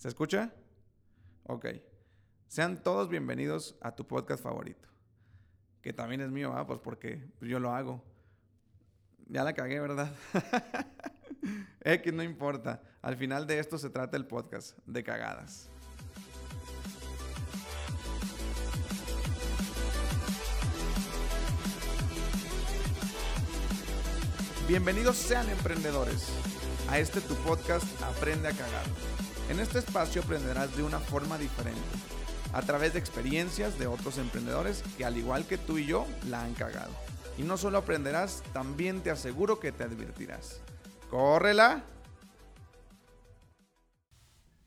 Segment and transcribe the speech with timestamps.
[0.00, 0.50] ¿Se escucha?
[1.44, 1.66] Ok.
[2.48, 4.88] Sean todos bienvenidos a tu podcast favorito.
[5.82, 6.66] Que también es mío, ¿ah?
[6.66, 8.02] Pues porque yo lo hago.
[9.26, 10.10] Ya la cagué, ¿verdad?
[11.84, 12.82] X no importa.
[13.02, 15.68] Al final de esto se trata el podcast de cagadas.
[24.66, 26.32] Bienvenidos sean emprendedores
[26.88, 29.19] a este tu podcast Aprende a cagar.
[29.50, 31.80] En este espacio aprenderás de una forma diferente,
[32.52, 36.44] a través de experiencias de otros emprendedores que al igual que tú y yo la
[36.44, 36.92] han cagado.
[37.36, 40.60] Y no solo aprenderás, también te aseguro que te advertirás.
[41.10, 41.82] ¡Córrela!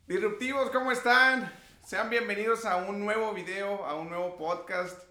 [0.06, 1.50] Disruptivos, ¿cómo están?
[1.82, 5.02] Sean bienvenidos a un nuevo video, a un nuevo podcast.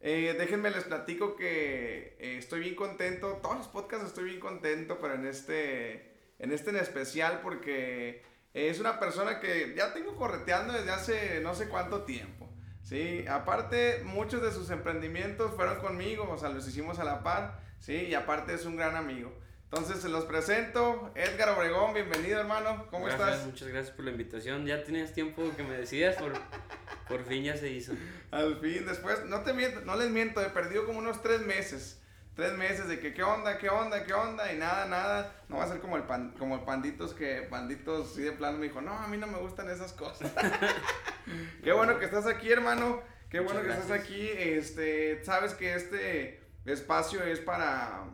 [0.00, 3.38] Eh, déjenme les platico que eh, estoy bien contento.
[3.40, 8.80] Todos los podcasts estoy bien contento, pero en este, en este en especial porque es
[8.80, 12.48] una persona que ya tengo correteando desde hace no sé cuánto tiempo.
[12.82, 17.60] Sí, aparte muchos de sus emprendimientos fueron conmigo, o sea, los hicimos a la par,
[17.78, 19.32] sí, y aparte es un gran amigo.
[19.64, 23.46] Entonces se los presento, Edgar Obregón, bienvenido hermano, ¿cómo estás?
[23.46, 26.32] Muchas gracias por la invitación, ya tenías tiempo que me decías, por,
[27.06, 27.92] por fin ya se hizo.
[28.32, 31.99] Al fin, después, no te miento, no les miento, he perdido como unos tres meses
[32.40, 35.30] tres meses de que qué onda, qué onda, qué onda, y nada, nada.
[35.50, 38.56] No va a ser como el, pan, como el panditos que, panditos sí de plano
[38.56, 40.32] me dijo, no, a mí no me gustan esas cosas.
[41.62, 43.02] qué bueno que estás aquí, hermano.
[43.28, 44.26] Qué bueno que estás aquí.
[44.26, 48.04] Este, sabes que este espacio es para,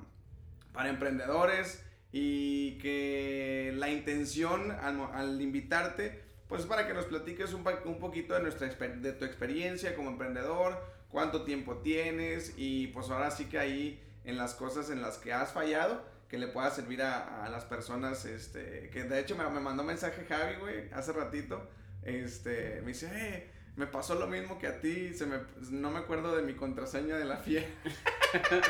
[0.73, 7.53] para emprendedores y que la intención al, al invitarte, pues es para que nos platiques
[7.53, 13.09] un, un poquito de, nuestra, de tu experiencia como emprendedor, cuánto tiempo tienes y pues
[13.09, 16.71] ahora sí que ahí en las cosas en las que has fallado que le pueda
[16.71, 21.13] servir a, las personas, este, que de hecho me, me mandó mensaje Javi, güey, hace
[21.13, 21.69] ratito,
[22.03, 25.39] este, me dice, eh, me pasó lo mismo que a ti, se me,
[25.71, 27.71] no me acuerdo de mi contraseña de la fiesta.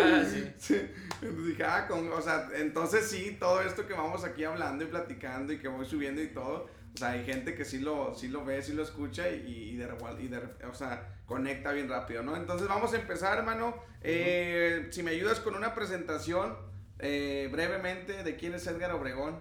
[0.00, 0.52] ah, sí.
[0.58, 0.90] sí.
[1.22, 4.88] Entonces dije, ah, con, o sea, entonces sí, todo esto que vamos aquí hablando y
[4.88, 8.28] platicando y que voy subiendo y todo, o sea, hay gente que sí lo, sí
[8.28, 9.88] lo ve, sí lo escucha y, y, de,
[10.20, 12.36] y de, o sea, conecta bien rápido, ¿no?
[12.36, 13.74] Entonces vamos a empezar, hermano.
[14.02, 16.56] Eh, si me ayudas con una presentación
[16.98, 19.40] eh, brevemente de quién es Edgar Obregón.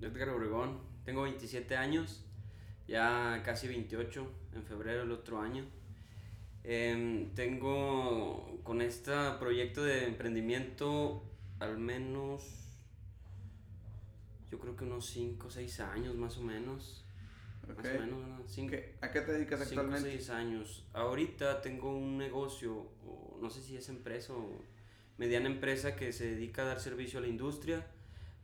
[0.00, 2.24] Edgar Obregón, tengo 27 años,
[2.86, 5.64] ya casi 28 en febrero del otro año.
[6.62, 11.24] Em, tengo con este proyecto de emprendimiento
[11.58, 12.69] al menos
[14.50, 17.04] yo creo que unos 5 o 6 años más o menos.
[17.66, 18.58] Más o menos,
[19.00, 20.10] ¿A qué te dedicas actualmente?
[20.10, 20.86] 5 o 6 años.
[20.92, 22.88] Ahorita tengo un negocio,
[23.40, 24.60] no sé si es empresa o
[25.18, 27.86] mediana empresa que se dedica a dar servicio a la industria,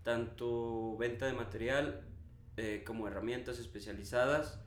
[0.04, 2.04] tanto venta de material
[2.56, 4.60] eh, como herramientas especializadas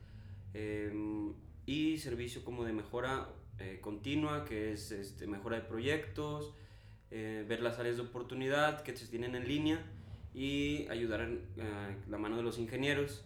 [0.54, 1.34] em,
[1.66, 3.30] y servicio como de mejora
[3.60, 6.54] eh, continua, que es este, mejora de proyectos,
[7.12, 9.86] eh, ver las áreas de oportunidad que se tienen en línea
[10.34, 11.30] y ayudar a
[12.10, 13.24] la mano de los ingenieros,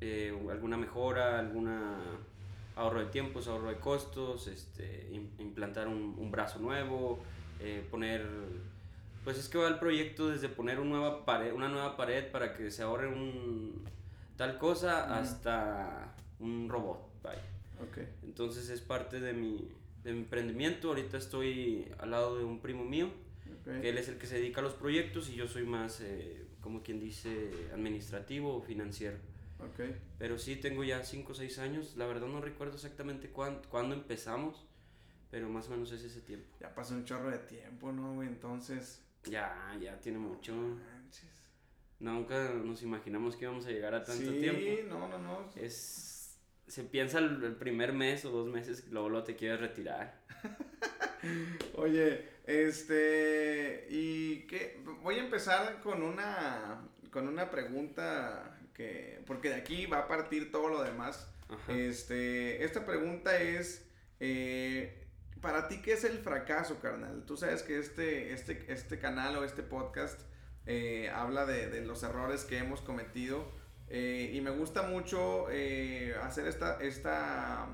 [0.00, 1.98] eh, alguna mejora, alguna
[2.76, 5.08] ahorro de tiempos, ahorro de costos, este,
[5.38, 7.18] implantar un, un, brazo nuevo,
[7.60, 8.26] eh, poner,
[9.24, 12.54] pues es que va el proyecto desde poner una nueva pared, una nueva pared para
[12.54, 13.82] que se ahorre un
[14.36, 17.04] tal cosa hasta un robot,
[17.90, 18.08] Okay.
[18.22, 19.68] Entonces es parte de mi,
[20.02, 23.10] de mi emprendimiento, ahorita estoy al lado de un primo mío,
[23.66, 26.46] que él es el que se dedica a los proyectos y yo soy más, eh,
[26.60, 29.18] como quien dice, administrativo o financiero.
[29.72, 29.96] Okay.
[30.18, 31.96] Pero sí, tengo ya 5 o 6 años.
[31.96, 34.66] La verdad no recuerdo exactamente cuándo, cuándo empezamos,
[35.30, 36.46] pero más o menos es ese tiempo.
[36.60, 39.02] Ya pasó un chorro de tiempo, ¿no, Entonces...
[39.24, 40.54] Ya, ya tiene mucho.
[41.98, 44.60] Nunca nos imaginamos que íbamos a llegar a tanto tiempo.
[44.60, 45.50] Sí, no, no, no.
[45.56, 46.38] Es...
[46.68, 50.20] Se piensa el, primer mes o dos meses, luego lo te quieres retirar.
[51.74, 59.56] Oye, este, y que voy a empezar con una, con una pregunta que, porque de
[59.56, 61.28] aquí va a partir todo lo demás.
[61.68, 63.88] Este, esta pregunta es,
[64.20, 65.08] eh,
[65.40, 67.24] para ti, ¿qué es el fracaso, carnal?
[67.26, 70.20] Tú sabes que este, este, este canal o este podcast
[70.66, 73.50] eh, habla de, de, los errores que hemos cometido.
[73.88, 75.46] Eh, y me gusta mucho
[76.22, 77.68] hacer esta, esta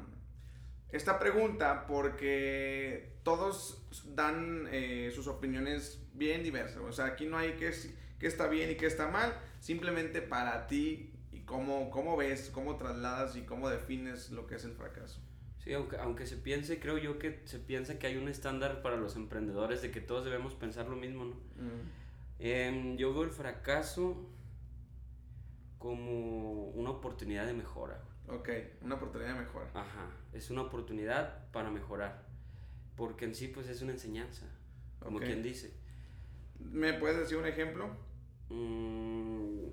[0.92, 3.82] esta pregunta porque todos
[4.14, 6.82] dan eh, sus opiniones bien diversas.
[6.82, 7.72] O sea, aquí no hay que,
[8.18, 9.34] que está bien y que está mal.
[9.60, 14.64] Simplemente para ti y cómo, cómo ves, cómo trasladas y cómo defines lo que es
[14.64, 15.20] el fracaso.
[15.58, 18.96] Sí, aunque, aunque se piense, creo yo que se piensa que hay un estándar para
[18.96, 21.34] los emprendedores de que todos debemos pensar lo mismo, ¿no?
[21.34, 21.90] Mm.
[22.40, 24.28] Em, yo veo el fracaso
[25.78, 28.02] como una oportunidad de mejora.
[28.34, 28.48] Ok,
[28.82, 29.66] una oportunidad de mejora.
[29.74, 32.24] Ajá, es una oportunidad para mejorar.
[32.96, 34.46] Porque en sí, pues es una enseñanza,
[35.00, 35.72] como quien dice.
[36.58, 37.90] ¿Me puedes decir un ejemplo?
[38.48, 39.66] Mm,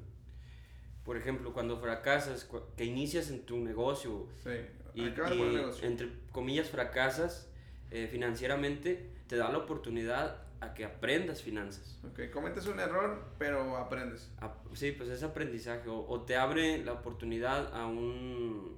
[1.04, 4.52] por ejemplo, cuando fracasas, que inicias en tu negocio Sí.
[4.94, 5.88] y, y, negocio.
[5.88, 7.50] entre comillas fracasas
[7.92, 12.00] eh, financieramente, te da la oportunidad a que aprendas finanzas.
[12.04, 14.32] Ok, cometes un error, pero aprendes.
[14.40, 18.78] A- sí, pues es aprendizaje o, o te abre la oportunidad a un,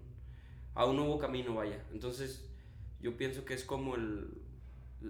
[0.75, 1.83] a un nuevo camino, vaya.
[1.91, 2.47] Entonces,
[2.99, 4.29] yo pienso que es como el...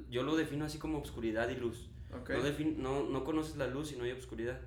[0.09, 1.89] Yo lo defino así como obscuridad y luz.
[2.13, 2.29] Ok.
[2.29, 4.59] No, defin- no, no conoces la luz si no hay obscuridad.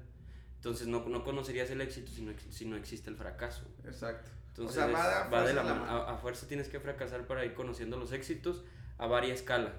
[0.57, 3.65] Entonces no, no conocerías el éxito si no, si no existe el fracaso.
[3.85, 4.31] Exacto.
[4.49, 5.85] Entonces o sea, va de, va de la la mano.
[5.87, 5.99] mano.
[6.05, 8.65] A, a fuerza tienes que fracasar para ir conociendo los éxitos
[8.99, 9.73] a varia escala.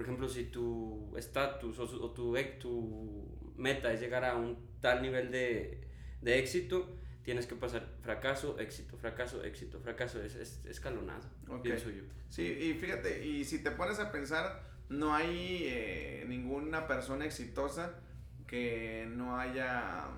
[0.00, 4.34] Por ejemplo, si tu estatus o, su- o tu, e- tu meta es llegar a
[4.36, 5.86] un tal nivel de,
[6.22, 10.22] de éxito, tienes que pasar fracaso, éxito, fracaso, éxito, fracaso.
[10.22, 11.62] Es, es escalonado, Ok.
[11.62, 12.02] pienso yo.
[12.30, 18.00] Sí, y fíjate, y si te pones a pensar, no hay eh, ninguna persona exitosa
[18.46, 20.08] que no haya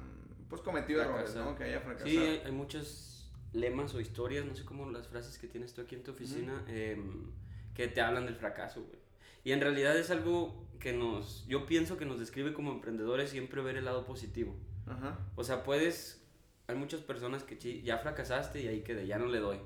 [0.49, 1.35] pues cometido errores.
[1.35, 1.57] ¿no?
[1.57, 2.09] Que haya fracasado.
[2.11, 5.83] Sí, hay, hay muchos lemas o historias, no sé cómo las frases que tienes tú
[5.83, 7.33] aquí en tu oficina, em,
[7.75, 9.02] que te hablan del fracaso, güey.
[9.45, 13.63] Y en realidad es algo que nos, yo pienso que nos describe como emprendedores siempre
[13.63, 14.57] ver el lado positivo.
[14.87, 15.19] Ajá.
[15.37, 16.25] O sea, puedes,
[16.67, 19.59] hay muchas personas que ya fracasaste y ahí quedé, ya no le doy.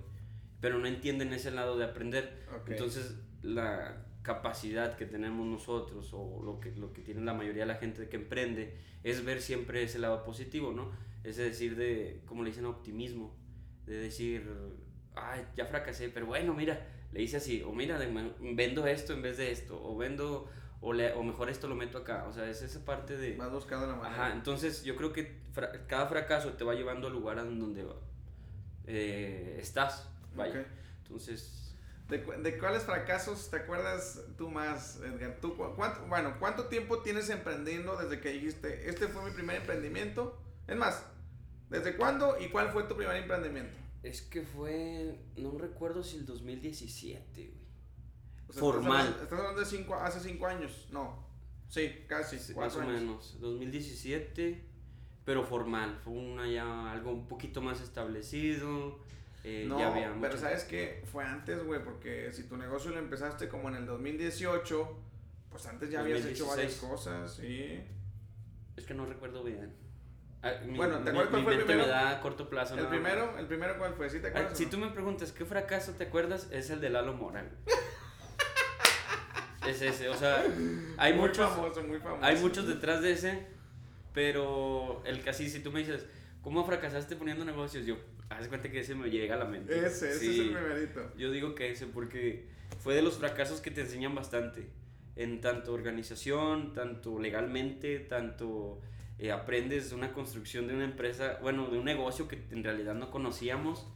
[0.61, 2.47] Pero no entienden ese lado de aprender.
[2.55, 2.71] Ok.
[2.71, 7.73] Entonces, la capacidad que tenemos nosotros o lo que, lo que tiene la mayoría de
[7.73, 10.91] la gente que emprende es ver siempre ese lado positivo, ¿no?
[11.23, 13.37] Es decir, de, como le dicen, optimismo.
[13.85, 14.51] De decir,
[15.15, 17.63] ay, ya fracasé, pero bueno, mira, le hice así.
[17.63, 19.81] O mira, de- vendo esto en vez de esto.
[19.83, 20.49] O vendo,
[20.81, 22.25] o, le, o mejor esto lo meto acá.
[22.29, 23.37] O sea, es esa parte de...
[23.37, 24.27] Vas buscando la manera.
[24.27, 27.87] Ajá, entonces yo creo que fra- cada fracaso te va llevando al lugar en donde
[28.87, 30.09] eh, estás.
[30.35, 30.61] Vaya.
[30.61, 30.67] Ok.
[31.05, 31.63] Entonces,
[32.09, 35.39] ¿De, cu- de cuáles fracasos te acuerdas tú más, Edgar?
[35.41, 39.57] ¿Tú cu- cuánto, bueno, ¿cuánto tiempo tienes emprendiendo desde que dijiste, este fue mi primer
[39.57, 40.39] emprendimiento?
[40.69, 41.05] Es más,
[41.69, 43.77] ¿desde cuándo y cuál fue tu primer emprendimiento?
[44.09, 47.67] Es que fue, no recuerdo si el 2017, güey.
[48.49, 48.85] O sea, Formal.
[48.85, 51.27] Estás hablando, estás hablando de cinco, hace cinco años, no.
[51.69, 52.93] Sí, casi, Sí, más o años.
[53.01, 54.65] menos, 2017,
[55.25, 59.01] pero formal, fue una ya algo un poquito más establecido.
[59.43, 61.03] eh, No, ya había pero ¿sabes qué?
[61.11, 64.97] Fue antes, güey, porque si tu negocio lo empezaste como en el 2018,
[65.51, 66.81] pues antes ya habías hecho varias 2016.
[66.81, 67.81] cosas, sí.
[68.77, 69.75] Es que no recuerdo bien.
[70.47, 71.83] Ah, mi- Bueno, ¿te mi- acuerdas cuál mi fue el primero?
[71.83, 72.75] me da a corto plazo.
[72.75, 72.99] ¿El nada más.
[73.01, 73.39] primero?
[73.39, 74.11] ¿El primero cuál fue?
[74.11, 74.53] ¿Sí te acuerdas?
[74.53, 74.71] o si no?
[74.71, 77.43] tú me preguntas qué fracaso te acuerdas, es el de Lalo Mora.
[77.43, 77.77] güey.
[79.71, 80.45] es ese, o sea,
[80.97, 82.25] hay muy muchos, famoso, muy famoso.
[82.25, 83.47] hay muchos detrás de ese,
[84.15, 86.07] pero el que así, si tú me dices,
[86.43, 87.85] ¿cómo fracasaste poniendo negocios?
[87.85, 87.97] Yo,
[88.31, 89.77] haz cuenta que ese me llega a la mente.
[89.77, 91.13] Ese, ese Sí, es el primerito.
[91.17, 92.47] Yo digo que ese porque
[92.79, 94.69] fue de los fracasos que te enseñan bastante,
[95.17, 98.81] en tanto organización, tanto legalmente, tanto
[99.19, 103.11] eh, aprendes una construcción de una empresa, bueno, de un negocio que en realidad no
[103.11, 103.87] conocíamos.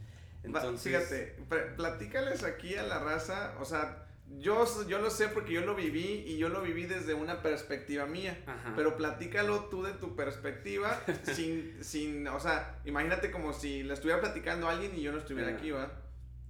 [0.43, 1.35] Entonces, Fíjate,
[1.75, 4.07] platícales aquí a la raza, o sea,
[4.39, 8.05] yo, yo lo sé porque yo lo viví y yo lo viví desde una perspectiva
[8.05, 8.39] mía.
[8.47, 8.73] Ajá.
[8.75, 14.21] Pero platícalo tú de tu perspectiva sin, sin, o sea, imagínate como si le estuviera
[14.21, 15.57] platicando a alguien y yo no estuviera Ajá.
[15.57, 15.91] aquí, ¿va?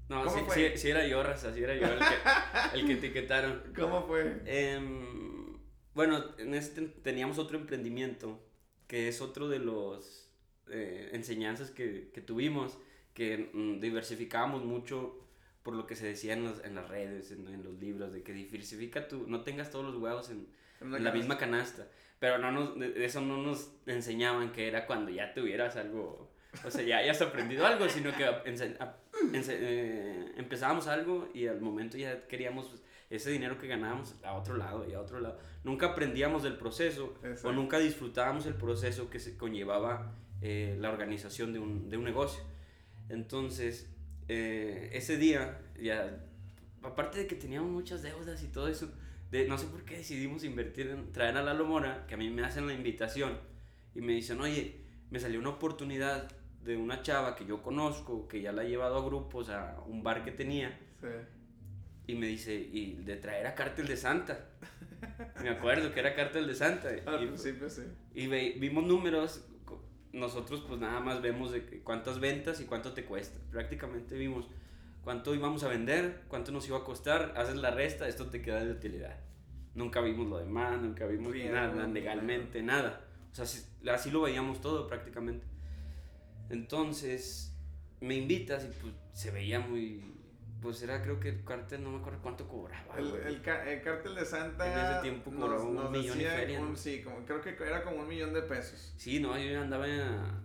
[0.10, 0.42] No, sí,
[0.76, 2.16] sí era yo, raza, sí era yo el que,
[2.80, 3.64] el que etiquetaron.
[3.74, 4.42] ¿Cómo fue?
[4.46, 5.58] Em,
[5.94, 8.44] bueno, en este teníamos otro emprendimiento,
[8.92, 10.30] que es otro de los
[10.70, 12.78] eh, enseñanzas que, que tuvimos,
[13.14, 15.18] que mm, diversificábamos mucho
[15.64, 18.22] por lo que se decía en, los- en las redes, en, en los libros, de
[18.24, 20.48] que diversifica tu, no tengas todos los huevos en,
[21.04, 21.88] la misma canasta.
[22.20, 26.31] Pero no nos, de eso no nos enseñaban que era cuando ya tuvieras algo,
[26.66, 28.26] o sea, ya hayas aprendido algo, sino que
[29.34, 34.58] eh, empezábamos algo y al momento ya queríamos pues, ese dinero que ganábamos a otro
[34.58, 35.38] lado y a otro lado.
[35.64, 37.50] Nunca aprendíamos del proceso Exacto.
[37.50, 42.04] o nunca disfrutábamos el proceso que se conllevaba eh, la organización de un, de un
[42.04, 42.44] negocio.
[43.10, 43.90] Entonces,
[44.28, 46.26] eh, ese día, ya,
[46.84, 48.90] aparte de que teníamos muchas deudas y todo eso,
[49.30, 52.30] de, no sé por qué decidimos invertir en traer a Lalo Mora, que a mí
[52.30, 53.38] me hacen la invitación
[53.96, 56.30] y me dicen, oye, me salió una oportunidad
[56.64, 60.04] de una chava que yo conozco, que ya la he llevado a grupos, a un
[60.04, 61.08] bar que tenía, Sí.
[62.08, 64.48] y me dice, y de traer a Cártel de Santa.
[65.42, 66.90] me acuerdo que era Cártel de Santa.
[67.08, 67.82] Al y- principio sí.
[68.14, 69.46] y ve- vimos números,
[70.14, 73.40] nosotros pues nada más vemos de cuántas ventas y cuánto te cuesta.
[73.50, 74.48] Prácticamente vimos
[75.04, 78.64] cuánto íbamos a vender, cuánto nos iba a costar, haces la resta, esto te queda
[78.64, 79.18] de utilidad.
[79.74, 83.06] Nunca vimos lo demás, nunca vimos nada, legalmente, nada.
[83.32, 85.46] O sea, así, así lo veíamos todo prácticamente.
[86.52, 87.54] Entonces,
[88.00, 90.04] me invitas y pues se veía muy...
[90.62, 92.96] Pues era creo que el cártel, no me acuerdo cuánto cobraba.
[92.96, 93.36] El, el,
[93.68, 94.72] el cártel de Santa.
[94.72, 96.76] En ese tiempo cobraba un millón y feria, un- ¿no?
[96.78, 98.94] sí, como, creo que era como un millón de pesos.
[98.96, 100.42] Sí, no, yo andaba en...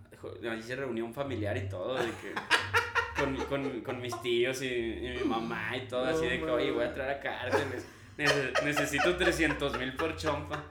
[0.63, 2.33] Se reunión familiar y todo, de que...
[3.17, 6.45] Con, con, con mis tíos y, y mi mamá y todo, No así de que,
[6.45, 6.93] oye, voy a mames.
[6.93, 7.83] traer a cárceles.
[8.15, 10.63] Nece- necesito 300 mil por chompa.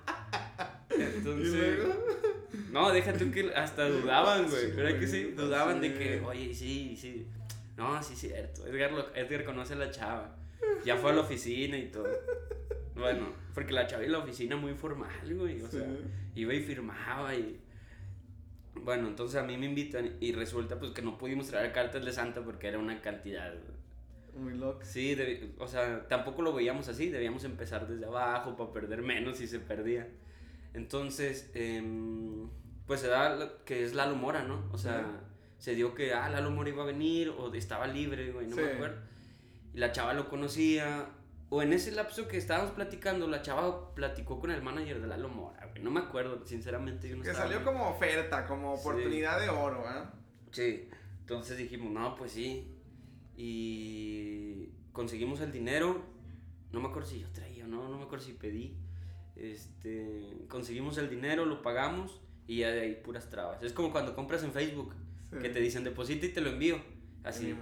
[0.91, 1.81] Entonces...
[2.77, 4.67] No, déjate que hasta dudaban, güey.
[4.67, 5.23] Sí, ¿Verdad que sí?
[5.35, 7.27] Dudaban de que, oye, sí, sí.
[7.75, 8.67] No, sí, cierto.
[8.67, 10.37] Edgar, lo- Edgar conoce a la chava.
[10.85, 12.07] Ya fue a la oficina y todo.
[12.95, 15.63] Bueno, porque la chava y la oficina muy formal, güey.
[15.63, 15.79] O Sí.
[15.79, 15.87] sea,
[16.35, 17.59] iba y firmaba y.
[18.75, 22.13] Bueno, entonces a mí me invitan y resulta pues que no pudimos traer cartas de
[22.13, 23.55] Santa porque era una cantidad.
[24.39, 24.81] Muy loco.
[24.85, 25.17] Sí,
[25.59, 29.61] o sea, tampoco lo veíamos así, debíamos empezar desde abajo para perder menos si se
[29.61, 30.07] perdía.
[30.75, 32.47] Entonces, em,
[32.87, 34.69] pues se da que es Lalo Mora, ¿no?
[34.73, 35.21] O sea,
[35.59, 38.63] se dio que, ah, Lalo Mora iba a venir o estaba libre, güey, no me
[38.65, 38.69] Sí.
[38.71, 39.01] acuerdo.
[39.75, 41.09] Y la chava lo conocía,
[41.49, 45.29] o en ese lapso que estábamos platicando, la chava platicó con el manager de Lalo
[45.29, 48.81] Mora, güey, no me acuerdo, sinceramente yo no Que estaba salió como oferta, como Sí.
[48.83, 50.13] oportunidad de oro, ¿ah?
[50.53, 50.89] Sí,
[51.21, 52.73] entonces dijimos, no, pues sí.
[53.37, 56.03] Y conseguimos el dinero.
[56.73, 58.77] No me acuerdo si yo traía o no, no me acuerdo si pedí.
[59.35, 63.63] Este, conseguimos el dinero, lo pagamos y ya de ahí puras trabas.
[63.63, 64.95] Es como cuando compras en Facebook,
[65.33, 65.39] Sí.
[65.41, 66.81] que te dicen deposita y te lo envío.
[67.25, 67.53] Así.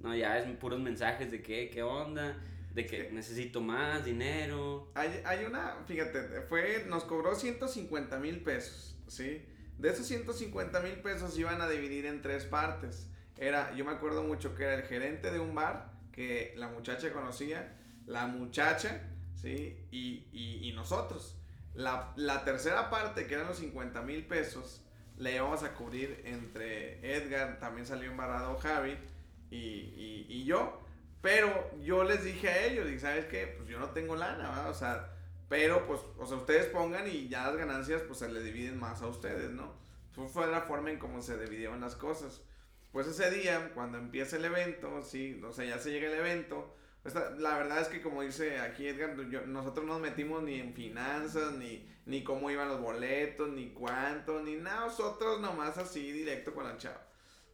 [0.00, 2.36] No, ya es puros mensajes de qué, qué onda,
[2.74, 3.14] de que Sí.
[3.14, 4.90] necesito más dinero.
[4.94, 9.42] Hay, hay una, fíjate, fue, nos cobró 150 mil pesos, ¿sí?
[9.78, 13.08] De esos 150 mil pesos iban a dividir en tres partes.
[13.38, 17.12] Era, yo me acuerdo mucho que era el gerente de un bar, que la muchacha
[17.12, 17.76] conocía,
[18.06, 19.76] la muchacha, ¿sí?
[19.92, 21.36] Y, y, y nosotros.
[21.74, 24.82] La, la tercera parte, que eran los 50 mil pesos,
[25.18, 28.96] le íbamos a cubrir entre Edgar, también salió embarrado Javi
[29.50, 30.80] y, y, y yo.
[31.20, 34.70] Pero yo les dije a ellos, y sabes qué, pues yo no tengo lana, ¿verdad?
[34.70, 35.10] O sea,
[35.48, 39.00] pero pues, o sea, ustedes pongan y ya las ganancias pues se le dividen más
[39.02, 39.72] a ustedes, ¿no?
[40.12, 42.42] Fue- Fue la forma en cómo se dividieron las cosas.
[42.92, 46.76] Pues ese día, cuando empieza el evento, sí, o sea, ya se llega el evento.
[47.04, 50.58] Pues, la- verdad es que como dice aquí Edgar, yo- nosotros no nos metimos ni
[50.58, 54.86] en finanzas, ni, ni cómo iban los boletos, ni cuánto, ni nada.
[54.86, 57.06] Nosotros nomás así directo con la chava.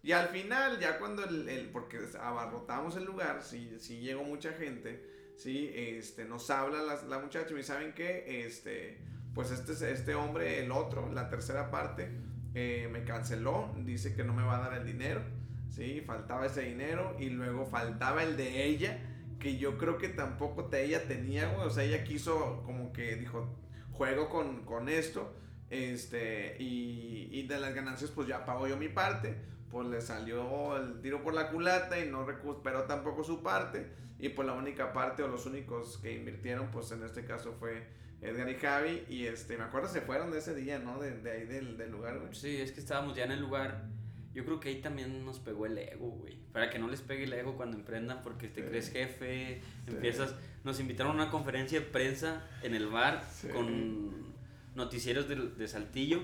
[0.03, 4.53] Y al final, ya cuando el, el- porque abarrotamos el lugar, sí, sí llegó mucha
[4.55, 5.05] gente,
[5.37, 8.99] sí, este, nos habla la, la muchacha y me saben qué, este,
[9.35, 12.09] pues este, este hombre, el otro, la tercera parte,
[12.55, 15.21] eh, me canceló, dice que no me va a dar el dinero,
[15.69, 18.99] sí, faltaba ese dinero y luego faltaba el de ella,
[19.41, 23.17] que yo creo que tampoco te, ella tenía, güey, o sea, ella quiso como que
[23.17, 23.49] dijo,
[23.91, 25.35] juego con, con esto,
[25.71, 29.35] este, y, y de las ganancias pues ya pago yo mi parte,
[29.69, 34.29] pues le salió el tiro por la culata y no recuperó tampoco su parte, y
[34.29, 37.87] pues la única parte o los únicos que invirtieron pues en este caso fue
[38.21, 41.01] Edgar y Javi, y este, me acuerdo se fueron de ese día, ¿no?
[41.01, 42.35] De, de ahí del, del lugar, güey.
[42.35, 43.89] Sí, es que estábamos ya en el lugar.
[44.33, 46.37] Yo creo que ahí también nos pegó el ego, güey.
[46.53, 48.69] Para que no les pegue el ego cuando emprendan, porque te Sí.
[48.69, 49.93] crees jefe, Sí.
[49.95, 50.35] empiezas.
[50.63, 53.49] Nos invitaron a una conferencia de prensa en el bar Sí.
[53.49, 54.31] con
[54.77, 56.21] noticieros de, de Saltillo,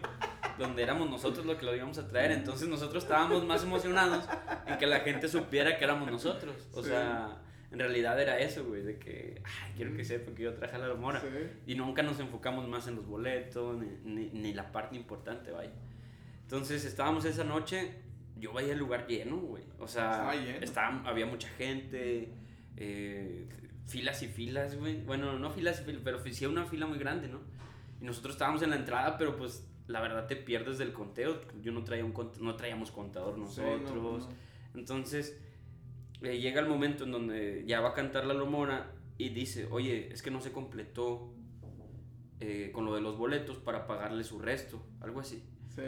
[0.59, 2.31] donde éramos nosotros los que lo íbamos a traer.
[2.31, 4.25] Entonces nosotros estábamos más emocionados
[4.67, 6.55] en que la gente supiera que éramos nosotros.
[6.73, 7.39] O sea,
[7.73, 10.79] en realidad era eso, güey, de que, ay, quiero que sepa que yo traje a
[10.79, 11.21] la mora.
[11.67, 15.73] Y nunca nos enfocamos más en los boletos, ni, ni, ni la parte importante, vaya.
[16.47, 17.93] Entonces estábamos esa noche,
[18.37, 19.65] yo veía el lugar lleno, güey.
[19.81, 20.59] O sea, Estaba lleno.
[20.65, 22.33] estaba- había mucha gente,
[22.76, 23.49] eh,
[23.87, 25.03] filas y filas, güey.
[25.03, 27.41] Bueno, no filas y filas, pero sí una fila muy grande, ¿no?
[28.00, 31.41] Y nosotros estábamos en la entrada, pero pues la verdad te pierdes del conteo.
[31.62, 33.93] Yo no, traía un no traíamos contador Sí, nosotros.
[33.95, 34.29] no, no.
[34.75, 35.37] Entonces,
[36.23, 40.12] eh, llega el momento en donde ya va a cantar la Lomora y dice, oye,
[40.12, 41.33] es que no se completó
[42.38, 45.43] eh, con lo de los boletos para pagarle su resto, algo así.
[45.75, 45.83] Sí.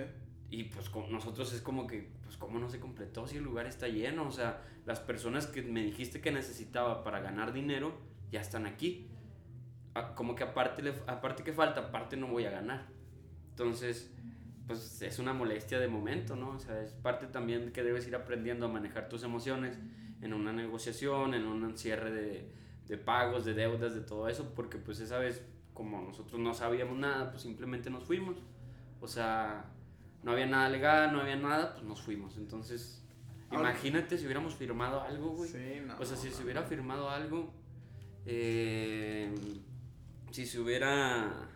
[0.51, 3.67] Y pues con nosotros es como que, pues cómo no se completó si el lugar
[3.67, 7.93] está lleno, o sea, las personas que me dijiste que necesitaba para ganar dinero
[8.31, 9.09] ya están aquí.
[9.95, 12.87] Ah, Como que aparte, le- aparte que falta, aparte no voy a ganar.
[13.51, 14.13] Entonces,
[14.67, 16.51] pues es una molestia de momento, ¿no?
[16.51, 19.79] O sea, es parte también que debes ir aprendiendo a manejar tus emociones
[20.23, 22.53] en una negociación, en un cierre de,
[22.87, 26.99] de pagos, de deudas, de todo eso, porque pues esa vez, como nosotros no sabíamos
[26.99, 28.37] nada, pues simplemente nos fuimos.
[29.01, 29.65] O sea,
[30.23, 32.37] no había nada legal, no había nada, pues nos fuimos.
[32.37, 33.03] Entonces,
[33.51, 35.51] Ahora- imagínate si hubiéramos firmado algo, güey.
[35.51, 35.97] Sí, no.
[35.99, 36.67] O sea, si se hubiera no.
[36.67, 37.53] firmado algo,
[38.27, 39.33] eh,
[40.31, 41.49] si se hubiera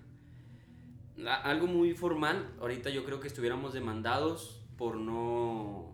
[1.45, 5.92] algo muy formal, ahorita yo creo que estuviéramos demandados por no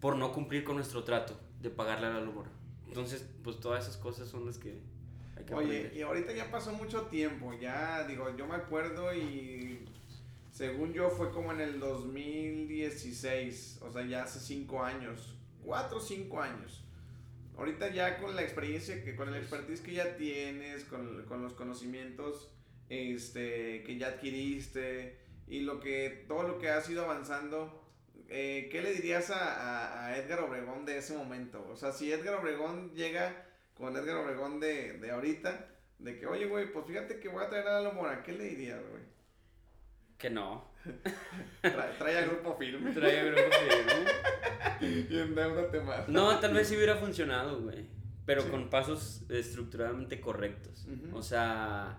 [0.00, 2.46] por no cumplir con nuestro trato de pagarle a la labor.
[2.88, 4.82] Entonces, pues todas esas cosas son las que
[5.36, 9.84] hay que Oye, y ahorita ya pasó mucho tiempo, ya digo, yo me acuerdo y
[10.54, 16.00] según yo fue como en el 2016, o sea, ya hace 5 años, 4 o
[16.00, 16.84] 5 años.
[17.58, 21.54] Ahorita ya con la experiencia, que con el expertise que ya tienes, con, con los
[21.54, 22.52] conocimientos
[22.88, 25.18] este, que ya adquiriste
[25.48, 27.84] y lo que, todo lo que has ido avanzando,
[28.28, 31.66] eh, ¿qué le dirías a, a, Edgar Obregón de ese momento?
[31.68, 33.44] O sea, si Edgar Obregón llega
[33.74, 35.66] con Edgar Obregón de, de ahorita,
[35.98, 38.44] de que, oye, güey, pues fíjate que voy a traer a la Mora, ¿qué le
[38.44, 39.13] dirías, güey?
[40.18, 40.64] Que no.
[41.98, 42.92] trae, a grupo firme.
[42.92, 43.50] Trae a grupo
[44.80, 45.08] firme.
[45.10, 46.08] y endeudate más.
[46.08, 47.86] No, tal vez sí hubiera funcionado, güey.
[48.26, 50.86] Pero con pasos estructuralmente correctos.
[51.12, 51.98] O sea,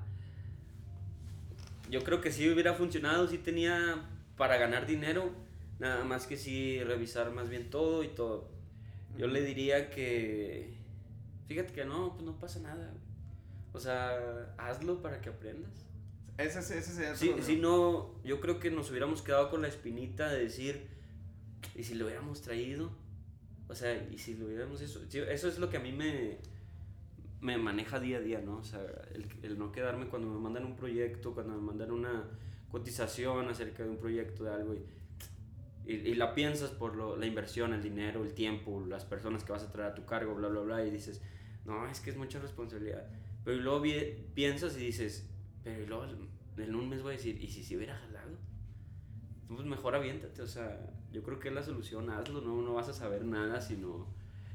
[1.89, 5.31] yo creo que sí hubiera funcionado, sí tenía para ganar dinero,
[5.79, 8.49] nada más que sí revisar más bien todo y todo.
[9.17, 10.73] Yo le diría que,
[11.47, 12.91] fíjate que no, pues no pasa nada.
[13.71, 15.84] O sea, hazlo para que aprendas.
[16.37, 20.29] Ese, ese, ese sí, si no, yo creo que nos hubiéramos quedado con la espinita
[20.29, 20.87] de decir,
[21.75, 22.91] ¿y si lo hubiéramos traído?
[23.69, 25.01] O sea, ¿y si lo hubiéramos eso?
[25.09, 26.39] Eso es lo que a mí me,
[27.41, 28.57] me maneja día a día, ¿no?
[28.57, 28.81] O sea,
[29.13, 32.23] el, el, no quedarme cuando me mandan un proyecto, cuando me mandan una
[32.69, 37.73] cotización acerca de un proyecto, de algo, y, y, la piensas por lo, la inversión,
[37.73, 40.61] el dinero, el tiempo, las personas que vas a traer a tu cargo, bla, bla,
[40.61, 41.21] bla, y dices,
[41.63, 43.07] no, es que es mucha responsabilidad.
[43.43, 43.83] Pero luego
[44.33, 45.29] piensas y dices,
[45.65, 46.05] pero luego
[46.57, 48.37] en un mes voy a decir, ¿y si se hubiera jalado?
[49.49, 50.79] Pues mejor aviéntate, o sea,
[51.11, 54.07] yo creo que es la solución, hazlo, no, no vas a saber nada si no,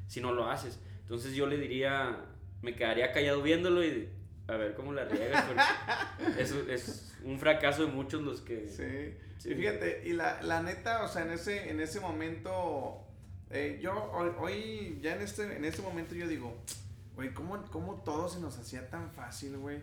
[0.07, 0.81] si no lo haces.
[1.03, 2.27] Entonces yo le diría
[2.63, 4.09] me quedaría callado viéndolo y
[4.47, 5.45] a ver cómo la riegas.
[5.47, 8.69] Porque es, es un fracaso de muchos los que.
[8.69, 9.49] Sí.
[9.49, 13.07] Y fíjate, y la, la, neta, o sea, en ese, en ese momento.
[13.53, 16.57] Eh, yo hoy, ya en este, en este momento yo digo,
[17.17, 19.81] güey, ¿cómo, ¿cómo, todo se nos hacía tan fácil, güey?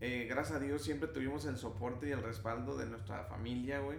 [0.00, 3.98] Eh, gracias a Dios siempre tuvimos el soporte y el respaldo de nuestra familia, güey.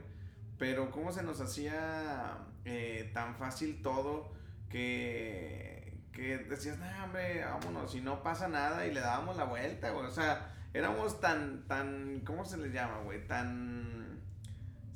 [0.57, 4.31] Pero cómo se nos hacía eh, tan fácil todo
[4.69, 5.77] que
[6.17, 10.07] que decías, no, hombre, vámonos, si no pasa nada y le dábamos la vuelta, güey.
[10.07, 13.27] O sea, éramos tan, tan, ¿cómo se les llama, güey?
[13.27, 13.96] Tan...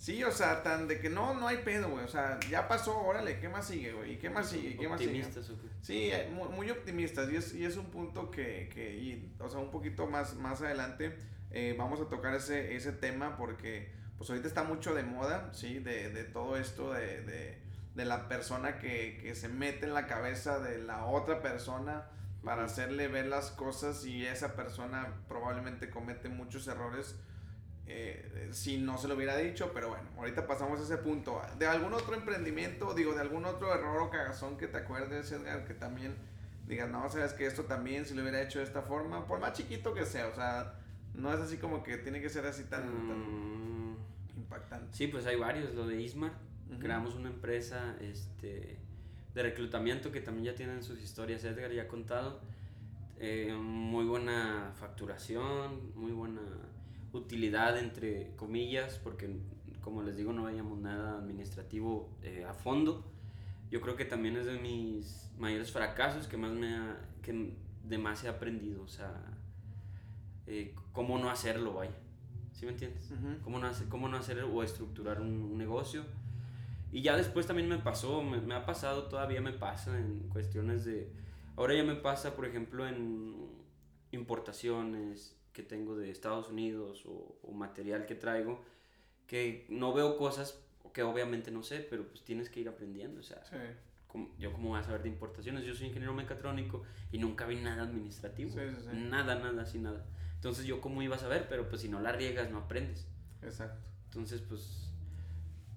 [0.01, 2.03] Sí, o sea, tan de que no, no hay pedo, güey.
[2.03, 4.13] O sea, ya pasó, órale, ¿qué más sigue, güey?
[4.13, 4.75] ¿Y qué más sigue?
[4.75, 5.23] ¿Qué más sigue?
[5.83, 7.29] Sí, eh, muy, muy, optimistas.
[7.29, 10.59] Y es, y es un punto que, que y, o sea, un poquito más, más
[10.63, 11.15] adelante
[11.51, 15.77] eh, vamos a tocar ese, ese tema porque, pues ahorita está mucho de moda, ¿sí?
[15.77, 17.61] De, de todo esto de, de
[17.95, 22.05] de la persona que, que, se mete en la cabeza de la otra persona
[22.43, 27.15] para hacerle ver las cosas y esa persona probablemente comete muchos errores
[27.93, 31.41] eh, si no se lo hubiera dicho, pero bueno, ahorita pasamos a ese punto.
[31.59, 35.65] ¿De algún otro emprendimiento, digo, de algún otro error o cagazón que te acuerdes, Edgar,
[35.65, 36.15] que también
[36.67, 39.53] digas, no, sabes que esto también si lo hubiera hecho de esta forma, por más
[39.53, 40.75] chiquito que sea, o sea,
[41.13, 43.97] no es así como que tiene que ser así tan, tan mm.
[44.37, 44.95] impactante.
[44.95, 46.31] Sí, pues hay varios, lo de Ismar
[46.79, 48.77] Creamos una empresa este,
[49.33, 52.39] de reclutamiento que también ya tienen sus historias, Edgar ya ha contado.
[53.19, 56.41] Eh, muy buena facturación, muy buena
[57.13, 59.29] utilidad entre comillas, porque
[59.81, 63.11] como les digo no veíamos nada administrativo eh, a fondo.
[63.69, 67.97] Yo creo que también es de mis mayores fracasos que más me ha, que de
[67.97, 69.13] más he aprendido, o sea,
[70.45, 71.95] eh, cómo no hacerlo, vaya.
[72.51, 73.09] ¿Sí me entiendes?
[73.43, 76.03] cómo, no hacer, cómo no hacer o estructurar un, un negocio
[76.91, 81.09] y ya después también me pasó, me, ha pasado, todavía me pasa en cuestiones de...
[81.55, 83.49] Ahora ya me pasa, por ejemplo, en
[84.11, 88.63] importaciones que tengo de Estados Unidos o, material que traigo,
[89.27, 90.59] que no veo cosas
[90.93, 93.41] que obviamente no sé, pero pues tienes que ir aprendiendo, o sea...
[94.37, 97.83] yo como voy a saber de importaciones, yo soy ingeniero mecatrónico y nunca vi nada
[97.83, 98.55] administrativo,
[98.93, 100.05] nada, nada, así nada.
[100.35, 103.07] Entonces yo cómo iba a saber, pero pues si no la riegas no aprendes.
[103.41, 103.79] Exacto.
[104.05, 104.91] Entonces pues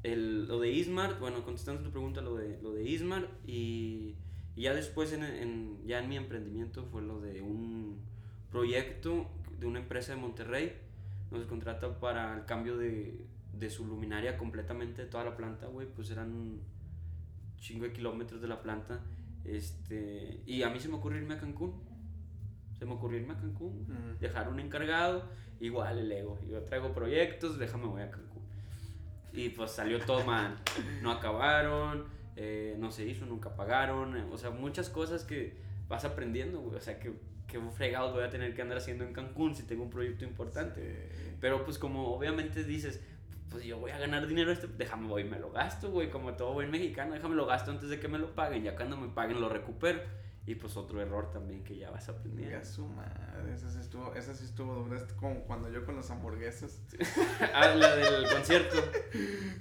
[0.03, 4.17] el, lo de Ismar, bueno, contestando tu pregunta, lo de, lo de Ismar y,
[4.55, 8.01] y ya después en, en, ya en mi emprendimiento fue lo de un
[8.51, 9.27] proyecto
[9.65, 10.73] de una empresa de Monterrey,
[11.31, 15.87] nos contrata para el cambio de, de su luminaria completamente de toda la planta, güey,
[15.87, 16.61] pues eran
[17.59, 19.01] chingo de kilómetros de la planta,
[19.45, 21.83] este, y a mí se me ocurrió irme a Cancún,
[22.79, 23.87] se me ocurrió irme a Cancún,
[24.21, 25.29] dejar un encargado,
[25.61, 28.35] igual el ego, yo traigo proyectos, déjame voy a Cancún
[29.35, 30.57] y pues salió todo mal.
[31.03, 34.17] No acabaron, eh, no se hizo, nunca pagaron.
[34.17, 35.57] Eh, o sea, muchas cosas que
[35.89, 36.77] vas aprendiendo, güey.
[36.77, 37.13] O sea, que,
[37.55, 41.09] que fregados voy a tener que andar haciendo en Cancún si tengo un proyecto importante.
[41.41, 43.01] Pero pues como obviamente dices,
[43.49, 46.53] pues yo voy a ganar dinero, este, déjame voy, me lo gasto, güey, como todo
[46.55, 49.41] buen mexicano, déjame lo gasto antes de que me lo paguen, ya cuando me paguen
[49.41, 50.01] lo recupero.
[50.47, 52.59] Y pues otro error también que ya vas aprendiendo.
[52.59, 55.97] Ya su madre, esa sí estuvo, esa sí estuvo dura, es como cuando yo con
[55.97, 56.83] las hamburguesas.
[57.55, 58.77] ah, la del concierto.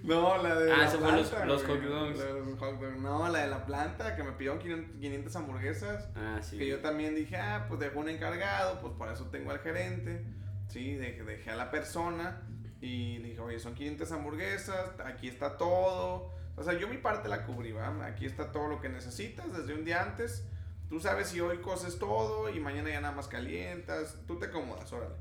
[0.04, 2.20] No, la de Ah, la eso fue los- planta, los hot dogs.
[2.20, 2.98] Los hot dogs.
[3.00, 6.10] No, la de la planta, que me pidieron 500 500 hamburguesas.
[6.16, 6.58] Ah, sí.
[6.58, 10.26] Que yo también dije, ah, pues dejó un encargado, pues por eso tengo al gerente.
[10.68, 12.42] Sí, dejé, dejé a la persona
[12.82, 16.34] y le dije, oye, son 500 hamburguesas, aquí está todo.
[16.58, 18.06] O sea, yo mi parte la cubrí, ¿va?
[18.06, 20.46] Aquí está todo lo que necesitas desde un día antes.
[20.94, 24.16] Tú sabes si hoy coces todo y mañana ya nada más calientas.
[24.28, 25.16] Tú te acomodas, órale.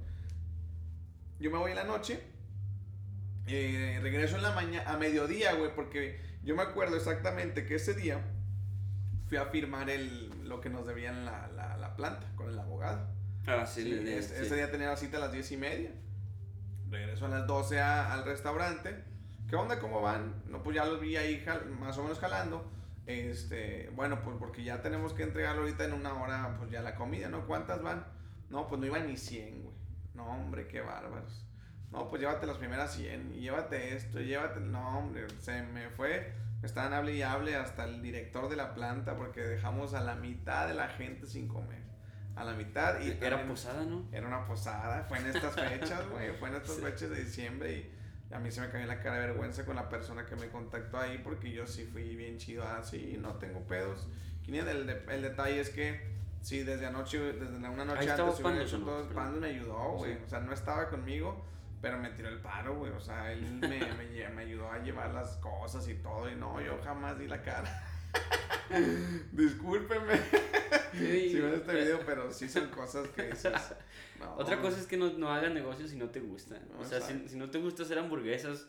[1.40, 2.22] Yo me voy en la noche.
[3.46, 7.94] eh, regreso en la mañana, a mediodía, güey, porque yo me acuerdo exactamente que ese
[7.94, 8.20] día
[9.28, 13.08] fui a firmar el, lo que nos debían la, la, la planta con el abogado.
[13.46, 14.34] Ah, sí, Sí, es- sí.
[14.42, 15.90] Ese día tenía la cita a las 10 y media.
[16.90, 19.04] Regreso a las 12 a- al restaurante.
[19.48, 19.80] ¿Qué onda?
[19.80, 20.42] ¿Cómo van?
[20.48, 22.70] No, pues ya los vi ahí jal- más o menos jalando.
[23.06, 26.94] Este, bueno, pues porque ya tenemos que entregarlo ahorita en una hora, pues ya la
[26.94, 27.46] comida, ¿no?
[27.46, 28.06] ¿Cuántas van?
[28.48, 29.74] No, pues no iban ni 100, güey.
[30.14, 31.44] No, hombre, qué bárbaros.
[31.90, 34.60] No, pues llévate las primeras 100 y llévate esto, y llévate.
[34.60, 36.32] No, hombre, se me fue.
[36.60, 40.14] Me estaban hable y hable hasta el director de la planta porque dejamos a la
[40.14, 41.82] mitad de la gente sin comer.
[42.36, 43.00] A la mitad.
[43.00, 44.06] Y Era también- posada, ¿no?
[44.12, 46.82] era una posada, fue en estas fechas, güey, fue en estas Sí.
[46.82, 47.94] fechas de diciembre y
[48.32, 50.98] a mí se me cayó la cara de vergüenza con la persona que me contactó
[50.98, 54.08] ahí porque yo sí fui bien chido así, no tengo pedos.
[54.46, 58.80] El, de- el detalle es que sí, desde anoche, desde una noche antes hubiera hecho
[58.80, 60.20] todo, Pandos me ayudó, güey, Sí.
[60.26, 61.44] o sea, no estaba conmigo,
[61.80, 65.12] pero me tiró el paro, güey, o sea, él me, me, me ayudó a llevar
[65.14, 67.70] las cosas y todo y no, yo jamás di la cara.
[69.32, 70.14] Discúlpenme
[70.92, 73.52] Sí, si ven este video, pero sí son cosas que dices,
[74.20, 76.58] no, Otra cosa es que no, no hagas negocios si no te gusta.
[76.72, 78.66] No, o sea, si, si no te gusta hacer hamburguesas,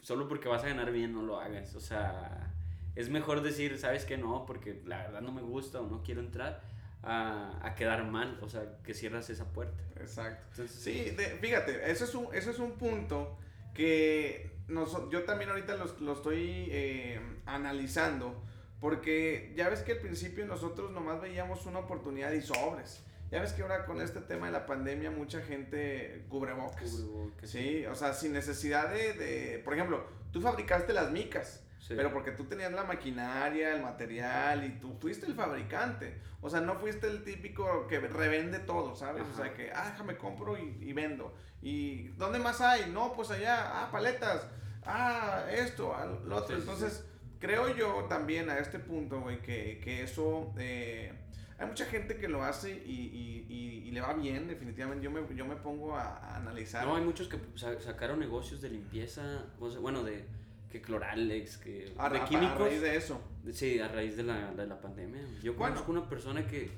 [0.00, 1.74] solo porque vas a ganar bien, no lo hagas.
[1.74, 2.52] O sea,
[2.94, 4.16] es mejor decir, ¿sabes qué?
[4.18, 6.62] No, porque la verdad no me gusta o no quiero entrar,
[7.02, 8.38] a, a quedar mal.
[8.42, 9.82] O sea, que cierras esa puerta.
[9.96, 10.44] Exacto.
[10.50, 13.38] Entonces, Sí, de- fíjate, eso es un, eso es un punto
[13.74, 18.42] que nos- yo también ahorita los- lo, estoy eh, analizando,
[18.80, 23.02] porque ya ves que al principio nosotros nomás veíamos una oportunidad y sobres.
[23.30, 26.90] Ya ves que ahora con este tema de la pandemia mucha gente cubre bocas.
[26.90, 31.62] cubrebocas, Sí, o sea, sin necesidad de, de- por ejemplo, tú fabricaste las micas.
[31.80, 31.94] sí.
[31.96, 36.20] Pero porque tú tenías la maquinaria, el material y tú fuiste el fabricante.
[36.40, 39.24] O sea, no fuiste el típico que revende todo, ¿sabes?
[39.32, 39.54] O sea, Ajá.
[39.54, 41.34] que, ah, déjame compro y, y vendo.
[41.62, 42.90] ¿Y dónde más hay?
[42.92, 44.46] No, pues allá, ah, paletas.
[44.84, 46.56] Ah, esto, ah, lo otro.
[46.56, 47.04] Entonces,
[47.38, 50.52] creo yo también a este punto, güey, que, que eso...
[50.58, 51.12] eh,
[51.58, 55.02] hay mucha gente que lo hace y, y- y- y le va bien, definitivamente.
[55.02, 56.86] Yo me, yo me pongo a, a analizar.
[56.86, 60.26] No, hay muchos que sa- sacaron negocios de limpieza, o sea, bueno, de
[60.70, 62.58] que Cloralex, que a, de a- a químicos.
[62.58, 63.22] raíz de eso.
[63.52, 65.22] Sí, a raíz de la, de la pandemia.
[65.42, 65.76] Yo Bueno.
[65.76, 66.70] conozco una persona que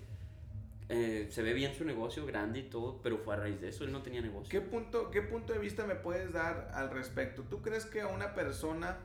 [0.91, 3.83] eh, se ve bien su negocio, grande y todo, pero fue a raíz de eso,
[3.83, 4.49] él no tenía negocio.
[4.49, 7.43] ¿Qué punto, ¿Qué punto de vista me puedes dar al respecto?
[7.43, 8.97] ¿Tú crees que a una persona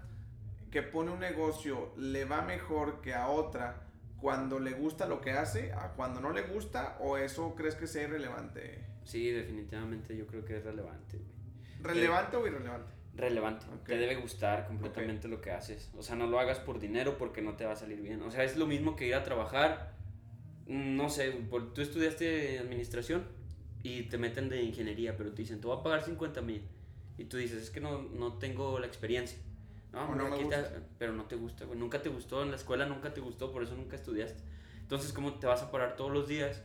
[0.73, 3.83] que pone un negocio le va mejor que a otra
[4.19, 7.85] cuando le gusta lo que hace, a cuando no le gusta, o eso crees que
[7.85, 8.83] sea irrelevante?
[9.03, 11.19] Sí, definitivamente yo creo que es relevante.
[11.79, 12.91] ¿Relevante o irrelevante?
[13.15, 13.67] Relevante.
[13.67, 13.83] Ok.
[13.85, 15.91] Te debe gustar completamente lo que haces.
[15.95, 18.23] O sea, no lo hagas por dinero porque no te va a salir bien.
[18.23, 19.93] O sea, es lo mismo que ir a trabajar.
[20.65, 23.25] mm, No sé, por- tú estudiaste administración
[23.83, 26.63] y te meten de ingeniería, pero te dicen, te voy a pagar 50 mil.
[27.19, 29.37] Y tú dices, es que no, no tengo la experiencia.
[29.93, 30.71] No, O hombre, no me gusta.
[30.97, 31.77] pero no te gusta, güey.
[31.79, 34.41] Nunca te gustó, en la escuela nunca te gustó, por eso nunca estudiaste.
[34.81, 36.61] Entonces, ¿cómo te vas a parar todos los días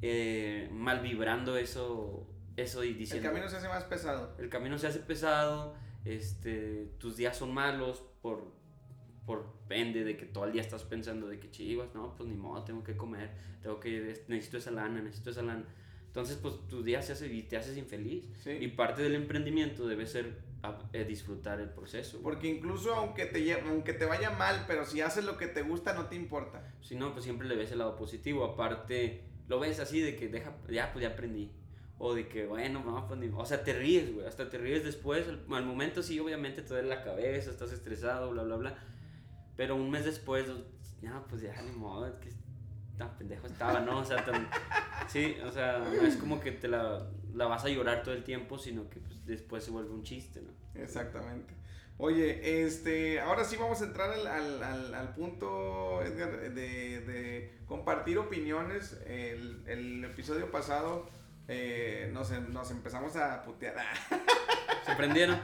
[0.00, 3.28] eh, mal vibrando eso, eso y El diciendo...
[3.28, 4.34] camino se hace más pesado.
[4.38, 8.52] El camino se hace pesado, este, tus días son malos por,
[9.26, 12.34] por pende de que todo el día estás pensando de que chivas, no, pues ni
[12.36, 13.30] modo, tengo que comer,
[13.60, 15.64] tengo que, necesito esa lana, necesito esa lana.
[16.18, 18.24] Entonces, pues tu día se hace y te haces infeliz.
[18.42, 18.50] Sí.
[18.50, 22.18] Y parte del emprendimiento debe ser a- eh, disfrutar el proceso.
[22.24, 25.94] Porque incluso aunque te, aunque te vaya mal, pero si haces lo que te gusta,
[25.94, 26.74] no te importa.
[26.80, 28.44] Si no, pues siempre le ves el lado positivo.
[28.44, 31.52] Aparte, lo ves así de que deja, ya, pues ya aprendí.
[31.98, 33.28] O de que, bueno, no, pues ni.
[33.28, 34.26] O sea, te ríes, güey.
[34.26, 35.24] Hasta te ríes después.
[35.28, 38.78] Al, al momento sí, obviamente te duele la cabeza, estás estresado, bla, bla, bla.
[39.56, 40.46] Pero un mes después,
[41.00, 42.30] ya, pues ya, ni modo, es que
[42.96, 44.00] tan pendejo estaba, ¿no?
[44.00, 44.48] O sea, tan.
[45.08, 48.24] Sí, o sea, no es como que te la, la vas a llorar todo el
[48.24, 50.50] tiempo, sino que pues, después se vuelve un chiste, ¿no?
[50.80, 51.54] Exactamente.
[51.96, 57.58] Oye, este, ahora sí vamos a entrar al, al, al, al punto, Edgar, de, de
[57.66, 59.00] compartir opiniones.
[59.06, 61.08] El, el episodio pasado
[61.48, 63.74] eh, nos, nos empezamos a putear.
[64.86, 65.40] ¿Se prendieron?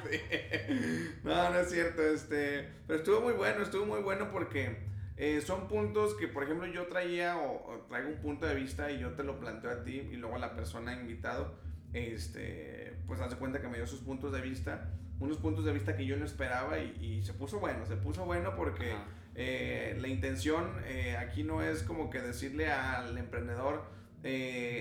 [1.25, 5.69] No, no es cierto, este, pero estuvo muy bueno, estuvo muy bueno porque eh, son
[5.69, 9.23] puntos que, por ejemplo, yo traía o, traigo un punto de vista y yo te
[9.23, 11.55] lo planteo a ti y luego a la persona invitado,
[11.93, 15.97] este, pues hace cuenta que me dio sus puntos de vista, unos puntos de vista
[15.97, 18.97] que yo no esperaba y, se puso bueno, se puso bueno porque
[19.37, 23.85] eh, la intención eh, aquí no es como que decirle al emprendedor,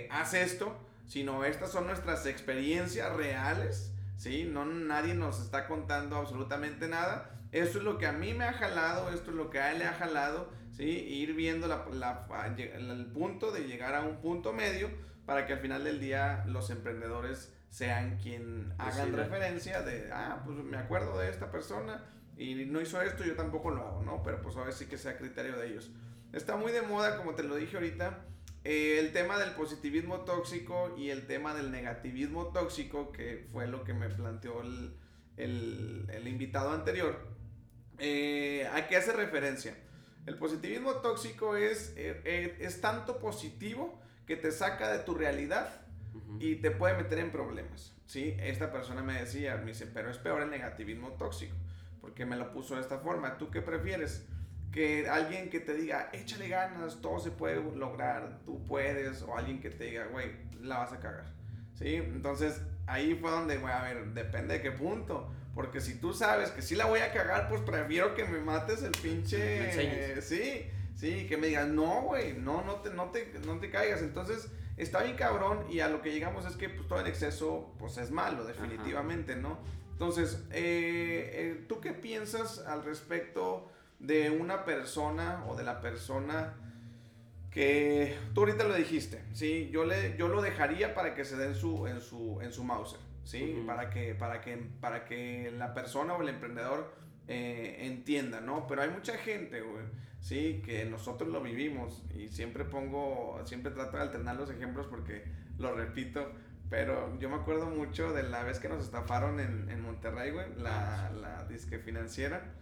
[0.10, 4.50] haz esto, sino estas son nuestras experiencias reales, ¿sí?
[4.52, 7.30] No, nadie nos está contando absolutamente nada.
[7.54, 9.80] Esto es lo que a mí me ha jalado, esto es lo que a él
[9.80, 10.84] le ha jalado, ¿sí?
[10.84, 14.90] ir viendo la, el punto de llegar a un punto medio
[15.28, 20.58] para que al final del día los emprendedores sean quien hagan referencia de, ah, pues
[20.58, 22.04] me acuerdo de esta persona
[22.38, 24.24] y no hizo esto, yo tampoco lo hago, ¿no?
[24.24, 25.92] Pero pues a ver sí que sea criterio de ellos.
[26.34, 28.26] Está muy de moda, como te lo dije ahorita,
[28.64, 33.84] eh, el tema del positivismo tóxico y el tema del negativismo tóxico, que fue lo
[33.84, 34.96] que me planteó el,
[35.38, 37.33] el, el invitado anterior,
[38.04, 39.76] eh, ¿a qué hace referencia?
[40.26, 45.82] El positivismo tóxico es, eh, es tanto positivo que te saca de tu realidad
[46.40, 47.94] y te puede meter en problemas.
[48.06, 48.36] ¿sí?
[48.40, 51.56] Esta persona me decía, me dice, pero es peor el negativismo tóxico,
[52.02, 53.38] porque me lo puso de esta forma.
[53.38, 54.26] ¿Tú qué prefieres?
[54.74, 59.62] que alguien que te diga, échale ganas, todo se puede lograr, tú puedes, o alguien
[59.62, 61.32] que te diga, güey, la vas a cagar.
[61.76, 61.96] ¿Sí?
[61.96, 65.32] Entonces, ahí fue donde, güey, a ver, depende de qué punto.
[65.54, 68.82] Porque si tú sabes que sí la voy a cagar, pues prefiero que me mates
[68.84, 70.22] el pinche.
[70.22, 74.02] sí, sí, que me digas, no, güey, no, no te, no, te, no te caigas.
[74.02, 77.74] Entonces, está bien cabrón y a lo que llegamos es que pues, todo en exceso,
[77.78, 79.60] pues es malo, definitivamente, ¿no?
[79.92, 83.70] Entonces, eh, eh, ¿tú qué piensas al respecto?
[84.04, 86.54] de una persona o de la persona
[87.50, 89.70] que tú ahorita lo dijiste, ¿sí?
[89.72, 93.00] Yo, le, yo lo dejaría para que se den su, en, su, en su Mauser,
[93.24, 93.64] ¿sí?
[93.66, 96.94] para, que, para, que, para que la persona o el emprendedor
[97.28, 98.68] eh, entienda, ¿no?
[98.68, 99.86] Pero hay mucha gente, güey,
[100.20, 100.62] ¿sí?
[100.66, 105.24] Que nosotros lo vivimos y siempre pongo, siempre trato de alternar los ejemplos porque
[105.58, 106.32] lo repito,
[106.70, 110.48] pero yo me acuerdo mucho de la vez que nos estafaron en, en Monterrey, güey,
[110.58, 112.54] la, la disque financiera.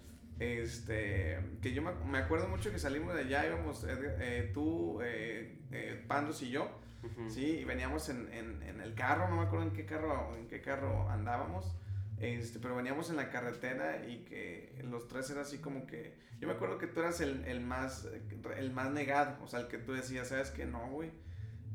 [0.41, 6.03] Este, que yo me, acuerdo mucho que salimos de allá, íbamos eh, tú, eh, eh,
[6.07, 6.67] Pandos y yo,
[7.29, 7.59] ¿sí?
[7.59, 10.61] Y veníamos en, en, en, el carro, no me acuerdo en qué carro, en qué
[10.61, 11.75] carro andábamos,
[12.19, 16.47] este, pero veníamos en la carretera y que los tres era así como que, yo
[16.47, 18.07] me acuerdo que tú eras el, el más,
[18.57, 21.11] el más negado, o sea, el que tú decías, sabes que no, güey.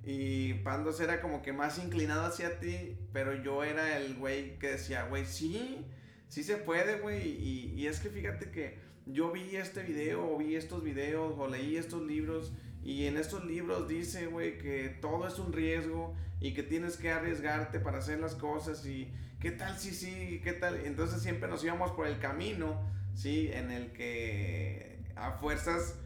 [0.09, 4.69] Y Pandos era como que más inclinado hacia ti, pero yo era el güey que
[4.69, 5.85] decía, güey, sí,
[6.29, 7.27] sí se puede, güey.
[7.29, 11.49] Y, y, es que fíjate que yo vi este video, o vi estos videos, o
[11.49, 12.53] leí estos libros.
[12.87, 17.11] Y en estos libros dice, güey, que todo es un riesgo y que tienes que
[17.11, 18.87] arriesgarte para hacer las cosas.
[18.87, 20.77] Y qué tal si sí, qué tal.
[20.87, 22.81] Entonces siempre nos íbamos por el camino,
[23.13, 23.51] ¿sí?
[23.53, 25.97] En el que a fuerzas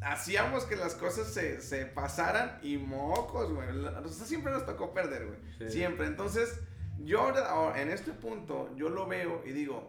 [0.00, 3.68] hacíamos que las cosas se, se pasaran y mocos, güey.
[3.68, 5.70] O sea, siempre nos tocó perder, güey.
[5.70, 6.08] Siempre.
[6.08, 6.62] Entonces
[6.98, 9.88] yo ahora, en este punto, yo lo veo y digo,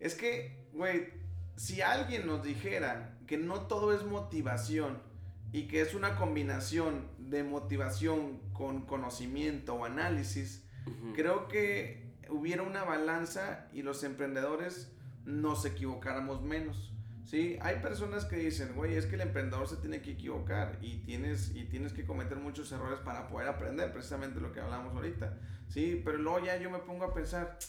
[0.00, 1.12] es que, güey,
[1.56, 5.12] si alguien nos dijera que no todo es motivación
[5.54, 10.66] y que es una combinación de motivación con conocimiento o análisis,
[11.14, 14.90] creo que hubiera una balanza y los emprendedores
[15.24, 16.92] nos equivocáramos menos.
[17.24, 21.04] Sí, hay personas que dicen, güey, es que el emprendedor se tiene que equivocar y
[21.04, 25.38] tienes, y tienes que cometer muchos errores para poder aprender, precisamente lo que hablamos ahorita.
[25.68, 27.60] Sí, pero luego ya yo me pongo a pensar,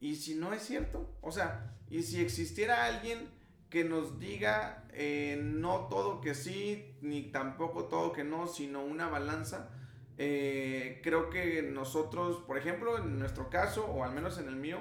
[0.00, 1.18] ¿y si no es cierto?
[1.20, 3.28] O sea, ¿y si existiera alguien
[3.70, 9.08] que nos diga eh, no todo que sí, ni tampoco todo que no, sino una
[9.08, 9.70] balanza?
[10.18, 14.78] Eh, creo que nosotros, por ejemplo, en nuestro caso, o al menos en el mío,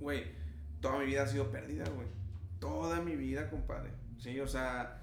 [0.00, 0.32] güey,
[0.80, 2.22] toda mi vida ha sido perdida, güey
[2.62, 3.90] toda mi vida, compadre.
[4.18, 5.02] Sí, o sea,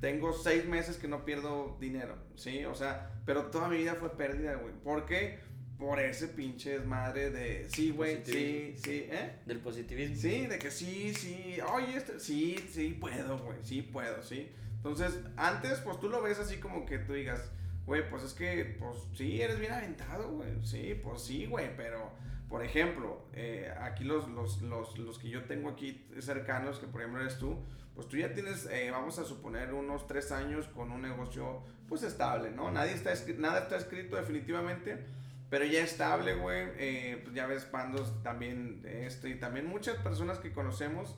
[0.00, 4.16] tengo seis meses que no pierdo dinero, sí, o sea, pero toda mi vida fue
[4.16, 4.72] pérdida, güey.
[4.72, 5.40] ¿Por qué?
[5.82, 9.40] Por ese pinche desmadre de, sí, güey, sí, sí, ¿eh?
[9.46, 10.16] Del positivismo.
[10.16, 14.48] Sí, de que sí, sí, oye, este, sí, sí puedo, güey, sí puedo, sí.
[14.76, 17.50] Entonces, antes, pues tú lo ves así como que tú digas,
[17.84, 22.12] güey, pues es que, pues sí, eres bien aventado, güey, sí, pues sí, güey, pero
[22.48, 27.00] por ejemplo, eh, aquí los, los, los, los, que yo tengo aquí cercanos, que por
[27.00, 27.56] ejemplo eres tú,
[27.94, 32.02] pues tú ya tienes, eh, vamos a suponer, unos tres años con un negocio pues
[32.02, 32.70] estable, ¿no?
[32.70, 35.02] Nadie está nada está escrito definitivamente,
[35.52, 36.66] pero ya estable, güey.
[36.78, 41.14] Eh, pues ya ves, Pandos también, esto, y también muchas personas que conocemos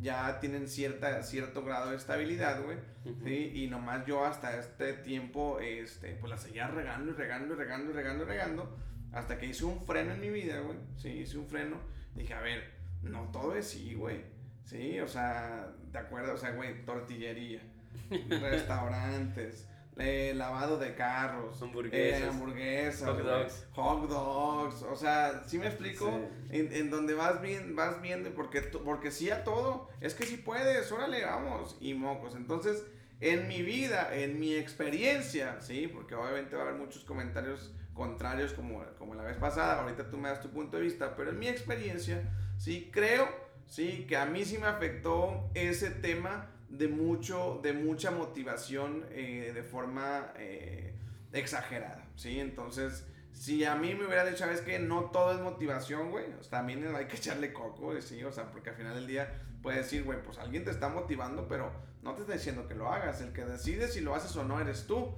[0.00, 2.78] ya tienen cierta, cierto grado de estabilidad, güey.
[3.24, 3.52] ¿sí?
[3.54, 7.90] Y nomás yo hasta este tiempo, este, pues la seguía regando y regando y regando
[7.90, 8.76] y regando y regando
[9.12, 10.78] Hasta que hice un freno en mi vida, güey.
[10.96, 11.76] Sí, hice un freno.
[12.14, 12.70] Dije, a ver,
[13.02, 14.22] no todo es sí, güey.
[14.64, 17.60] Sí, o sea, de acuerdo, o sea, güey, tortillería,
[18.30, 23.66] restaurantes, eh, lavado de carros, hamburguesas, eh, hamburguesas hot dogs.
[23.72, 26.08] hot dogs, o sea, ¿sí me explico?
[26.50, 30.36] En, en, donde vas, bien, vas viendo, porque, porque sí a todo, es que si
[30.36, 32.34] puedes, órale, vamos, y mocos.
[32.34, 32.84] Entonces,
[33.20, 38.52] en mi vida, en mi experiencia, sí, porque obviamente va a haber muchos comentarios contrarios
[38.52, 41.38] como, como la vez pasada, ahorita tú me das tu punto de vista, pero en
[41.38, 42.28] mi experiencia,
[42.58, 43.28] sí, creo,
[43.66, 49.52] sí, que a mí sí me afectó ese tema de, mucho, de mucha motivación eh,
[49.54, 50.94] de forma eh,
[51.32, 52.40] exagerada, ¿sí?
[52.40, 54.78] Entonces, si a mí me hubiera dicho, ¿sabes qué?
[54.78, 58.22] No todo es motivación, güey, también hay que echarle coco, ¿sí?
[58.24, 61.48] O sea, porque al final del día puedes decir, güey, pues alguien te está motivando,
[61.48, 61.72] pero
[62.02, 64.60] no te está diciendo que lo hagas, el que decide si lo haces o no
[64.60, 65.14] eres tú,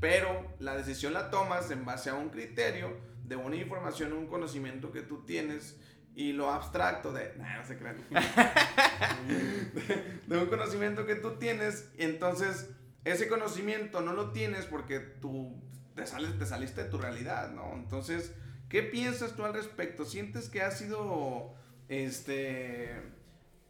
[0.00, 4.92] pero la decisión la tomas en base a un criterio de una información, un conocimiento
[4.92, 5.80] que tú tienes
[6.14, 7.96] y lo abstracto de, no se crean,
[10.26, 12.70] de, un conocimiento que tú tienes, entonces
[13.04, 15.60] ese conocimiento no lo tienes porque tú
[15.94, 17.72] te, sales, te saliste de tu realidad, ¿no?
[17.74, 18.32] Entonces,
[18.68, 20.04] ¿qué piensas tú al respecto?
[20.04, 21.54] ¿Sientes que has sido,
[21.88, 22.92] este,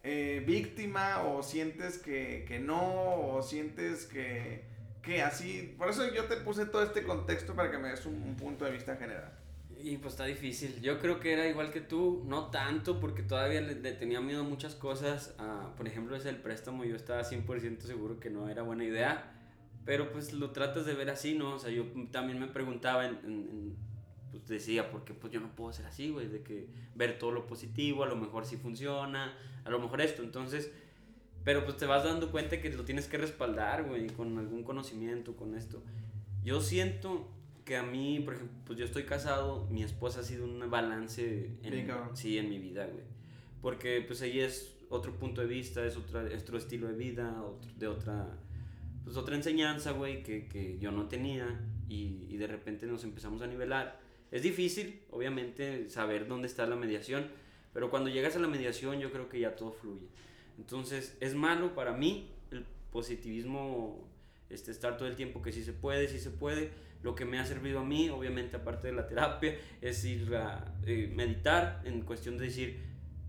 [0.02, 4.64] eh, víctima o sientes que, que no o sientes que,
[5.02, 8.36] que así, por eso yo te puse todo este contexto para que me des un
[8.36, 9.43] punto de vista general.
[9.84, 10.80] Y pues está difícil.
[10.80, 14.42] Yo creo que era igual que tú, no tanto porque todavía le, tenía miedo a
[14.42, 15.34] muchas cosas.
[15.76, 19.30] por ejemplo, ese el préstamo, yo estaba 100% seguro que no era buena idea.
[19.84, 21.56] Pero pues lo tratas de ver así, ¿no?
[21.56, 23.76] O sea, yo también me preguntaba, en,
[24.30, 27.46] pues decía, porque pues yo no puedo ser así, güey, de que ver todo lo
[27.46, 30.22] positivo, a lo mejor sí funciona, a lo mejor esto.
[30.22, 30.72] Entonces,
[31.44, 35.36] pero pues te vas dando cuenta que lo tienes que respaldar, güey, con algún conocimiento,
[35.36, 35.82] con esto.
[36.42, 37.28] Yo siento
[37.64, 41.50] que a mí, por ejemplo, pues yo estoy casado, mi esposa ha sido un balance
[41.62, 43.04] en, sí, en mi vida, güey.
[43.62, 47.70] Porque pues ella es otro punto de vista, es, otra, otro estilo de vida, otro,
[47.76, 48.38] de otra,
[49.02, 53.40] pues otra enseñanza, güey, que, que, yo no tenía y, y, de repente nos empezamos
[53.40, 53.98] a nivelar.
[54.30, 57.28] Es difícil, obviamente, saber dónde está la mediación,
[57.72, 60.06] pero cuando llegas a la mediación yo creo que ya todo fluye.
[60.58, 64.06] Entonces, es malo para mí el positivismo,
[64.50, 66.70] este, estar todo el tiempo que sí se puede, sí se puede,
[67.04, 70.74] lo que me ha servido a mí, obviamente aparte de la terapia, es ir a
[70.86, 72.82] eh, meditar en cuestión de decir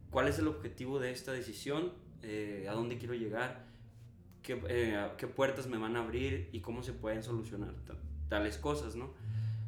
[0.09, 1.91] cuál es el objetivo de esta decisión,
[2.23, 3.65] eh, a dónde quiero llegar,
[4.41, 7.73] qué, eh, qué, puertas me van a abrir y cómo se pueden solucionar
[8.29, 9.11] tales cosas, ¿no?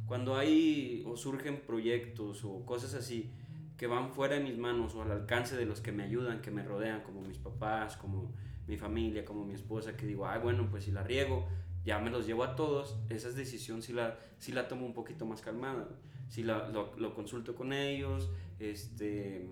[0.05, 3.29] Cuando hay o surgen proyectos o cosas así
[3.77, 6.49] que van fuera de mis manos o al alcance de los que me ayudan, que
[6.49, 8.31] me rodean, como mis papás, como
[8.67, 11.45] mi familia, como mi esposa, que digo, ay, bueno, pues si la riego,
[11.85, 15.25] ya me los llevo a todos, esa decisión sí la, sí la tomo un poquito
[15.25, 15.87] más calmada.
[16.29, 19.47] Si la, lo, lo, consulto con ellos, este,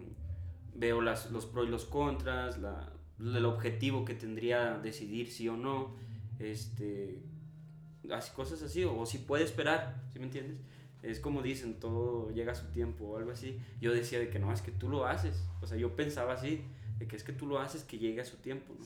[0.74, 5.56] veo las, los pros y los contras, la, el objetivo que tendría decidir sí o
[5.56, 5.96] no,
[6.40, 7.22] este,
[8.12, 10.58] así, cosas así, o, si puede esperar, ¿sí me entiendes?
[11.02, 13.60] Es como dicen, todo llega a su tiempo o algo así.
[13.80, 15.48] Yo decía de que no, es que tú lo haces.
[15.62, 16.64] O sea, yo pensaba así,
[16.98, 18.76] de que es que tú lo haces que llegue a su tiempo.
[18.78, 18.86] ¿no?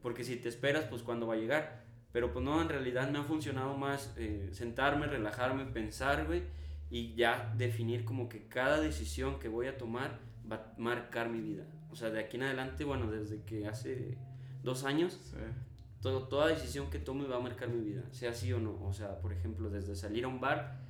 [0.00, 1.84] Porque si te esperas, pues cuando va a llegar.
[2.12, 6.42] Pero pues no, en realidad me ha funcionado más eh, sentarme, relajarme, pensar, güey,
[6.90, 10.18] y ya definir como que cada decisión que voy a tomar
[10.50, 11.64] va a marcar mi vida.
[11.90, 14.18] O sea, de aquí en adelante, bueno, desde que hace
[14.64, 15.20] dos años,
[16.00, 18.76] todo, toda decisión que tome va a marcar mi vida, sea sí o no.
[18.84, 20.80] O sea, por ejemplo, desde salir a un bar,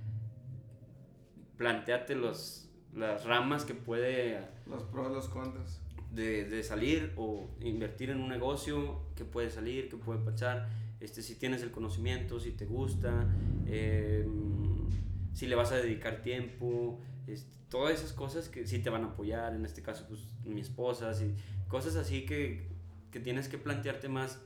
[1.58, 4.40] planteate los, las ramas que puede...
[4.66, 5.82] Los pros, los contras.
[6.12, 10.68] De, de salir o invertir en un negocio que puede salir, que puede pasar
[11.00, 13.26] este, si tienes el conocimiento, si te gusta,
[13.66, 14.88] em,
[15.32, 19.08] si le vas a dedicar tiempo, este, todas esas cosas que sí te van a
[19.08, 21.34] apoyar, en este caso pues mi esposa, y
[21.68, 22.68] cosas así que,
[23.10, 24.40] que tienes que plantearte más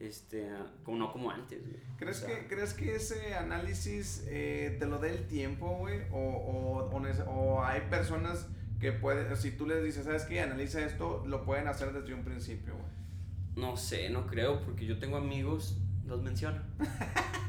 [0.00, 0.48] este,
[0.82, 1.60] como no como antes.
[1.98, 6.00] ¿Crees, que, ¿Crees que ese análisis eh, te lo dé el tiempo, güey?
[6.10, 8.48] O, o, o, hay personas
[8.80, 10.40] que pueden, si tú les dices, ¿sabes qué?
[10.40, 13.00] Analiza esto, lo pueden hacer desde un principio, güey.
[13.56, 16.62] No sé, no creo, porque yo tengo amigos, los menciono.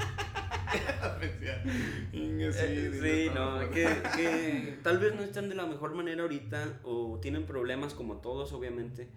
[1.22, 7.46] Eh, sí, no, que, tal vez no están de la mejor manera ahorita o tienen
[7.46, 9.10] problemas como todos, obviamente,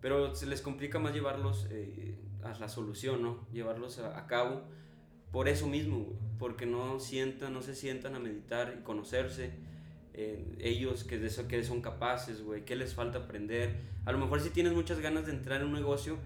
[0.00, 3.46] pero se les complica más llevarlos eh, a la solución, ¿no?
[3.52, 4.62] Llevarlos a, cabo
[5.32, 6.06] por eso mismo,
[6.38, 9.52] porque no sientan, no se sientan a meditar y conocerse.
[10.14, 13.76] Eh, ellos que, de eso, que son capaces, güey, qué les falta aprender.
[14.04, 16.18] A lo mejor si tienes muchas ganas de entrar en un negocio,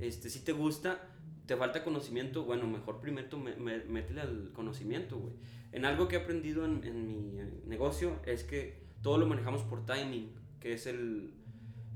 [0.00, 1.00] este, si te gusta,
[1.46, 5.34] te falta conocimiento, bueno, mejor primero me, me, métele al conocimiento, güey.
[5.72, 9.86] En algo que he aprendido en, en mi negocio es que todo lo manejamos por
[9.86, 11.30] timing, que es el,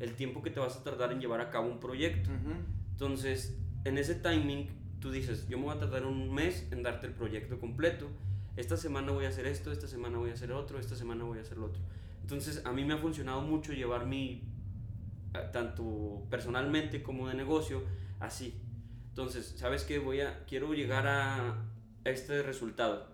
[0.01, 2.30] el tiempo que te vas a tardar en llevar a cabo un proyecto.
[2.93, 4.68] Entonces, en ese timing,
[5.01, 8.09] tú dices, yo me voy a tardar un mes en darte el proyecto completo.
[8.61, 11.38] Esta semana voy a hacer esto, esta semana voy a hacer otro, esta semana voy
[11.38, 11.80] a hacer lo otro.
[12.20, 14.42] Entonces, a mí me ha funcionado mucho llevar mi,
[15.32, 17.82] eh, tanto personalmente como de negocio,
[18.18, 18.61] así.
[19.08, 19.98] Entonces, ¿sabes qué?
[19.98, 21.56] Voy a, quiero llegar a
[22.04, 23.08] este resultado,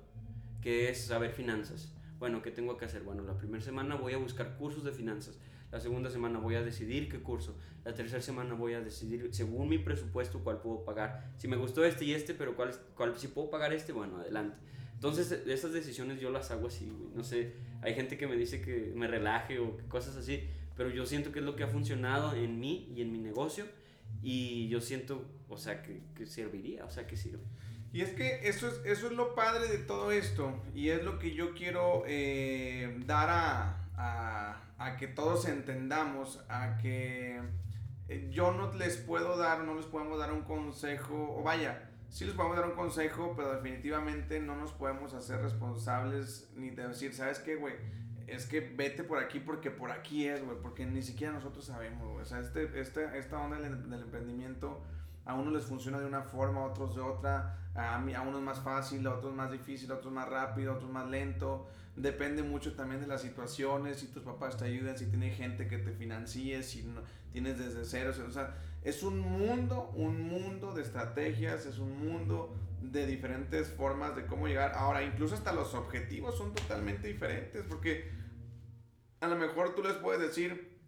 [0.60, 1.94] que es saber finanzas.
[2.18, 3.04] Bueno, ¿qué tengo que hacer?
[3.04, 5.38] Bueno, la primera semana voy a buscar cursos de finanzas.
[5.70, 7.56] La segunda semana voy a decidir qué curso.
[7.84, 11.34] La tercera semana voy a decidir, según mi presupuesto, cuál puedo pagar.
[11.36, 14.56] Si me gustó este y este, pero cuál, cuál si puedo pagar este, bueno, adelante.
[14.96, 18.92] Entonces, esas decisiones yo las hago así, No sé, hay gente que me dice que
[18.94, 22.58] me relaje o cosas así, pero yo siento que es lo que ha funcionado en
[22.58, 23.66] mí y en mi negocio
[24.22, 27.44] y yo siento, o sea, que, que serviría, o sea, que sirve.
[27.92, 31.18] Y es que eso es, eso es lo padre de todo esto y es lo
[31.18, 37.40] que yo quiero eh, dar a, a, a, que todos entendamos, a que
[38.08, 42.24] eh, yo no les puedo dar, no les podemos dar un consejo, o vaya, sí
[42.24, 47.12] les podemos dar un consejo, pero definitivamente no nos podemos hacer responsables ni de decir,
[47.12, 47.74] ¿sabes qué, güey?
[48.26, 52.08] es que vete por aquí porque por aquí es, güey, porque ni siquiera nosotros sabemos,
[52.08, 52.22] güey.
[52.22, 54.82] O sea, este, este, esta onda del, del, emprendimiento
[55.26, 58.60] a unos les funciona de una forma, a otros de otra, a, a unos más
[58.60, 61.66] fácil, a otros más difícil, a otros más rápido, a otros más lento.
[61.96, 65.78] Depende mucho también de las situaciones, si tus papás te ayudan, si tienes gente que
[65.78, 67.00] te financie, si no,
[67.32, 72.54] tienes desde cero, o sea, es un mundo, un mundo de estrategias, es un mundo
[72.80, 74.72] de diferentes formas de cómo llegar.
[74.74, 78.10] Ahora, incluso hasta los objetivos son totalmente diferentes, porque
[79.20, 80.78] a lo mejor tú les puedes decir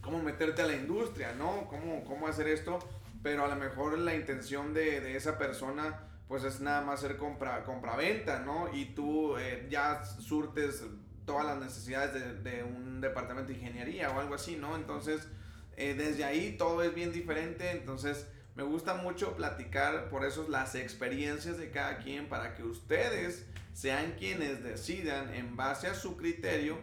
[0.00, 1.66] cómo meterte a la industria, ¿no?
[1.68, 2.78] Cómo, cómo hacer esto,
[3.22, 7.18] pero a lo mejor la intención de, de esa persona pues es nada más hacer
[7.18, 8.72] compra, compra-venta, ¿no?
[8.72, 10.82] Y tú eh, ya surtes
[11.26, 14.76] todas las necesidades de, de, un departamento de ingeniería o algo así, ¿no?
[14.76, 15.28] Entonces,
[15.76, 20.74] eh, desde ahí todo es bien diferente, entonces me gusta mucho platicar por eso las
[20.74, 26.78] experiencias de cada quien para que ustedes sean quienes decidan en base a su criterio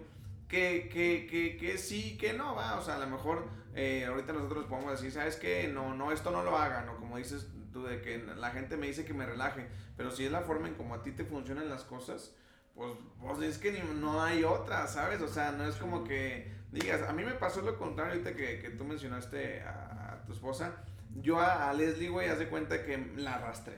[0.47, 2.79] que, que, que, que sí, que no, va.
[2.79, 5.67] O sea, a lo mejor eh, ahorita nosotros podemos decir, ¿sabes qué?
[5.67, 6.89] No, no, esto no lo hagan.
[6.89, 9.67] O como dices tú, de que la gente me dice que me relaje.
[9.97, 12.35] Pero si es la forma en como a ti te funcionan las cosas,
[12.75, 15.21] pues, pues es que no hay otra, ¿sabes?
[15.21, 18.59] O sea, no es como que digas, a mí me pasó lo contrario ahorita que,
[18.59, 20.83] que tú mencionaste a, a tu esposa
[21.15, 23.77] yo a, Leslie, güey, haz de cuenta que la arrastré.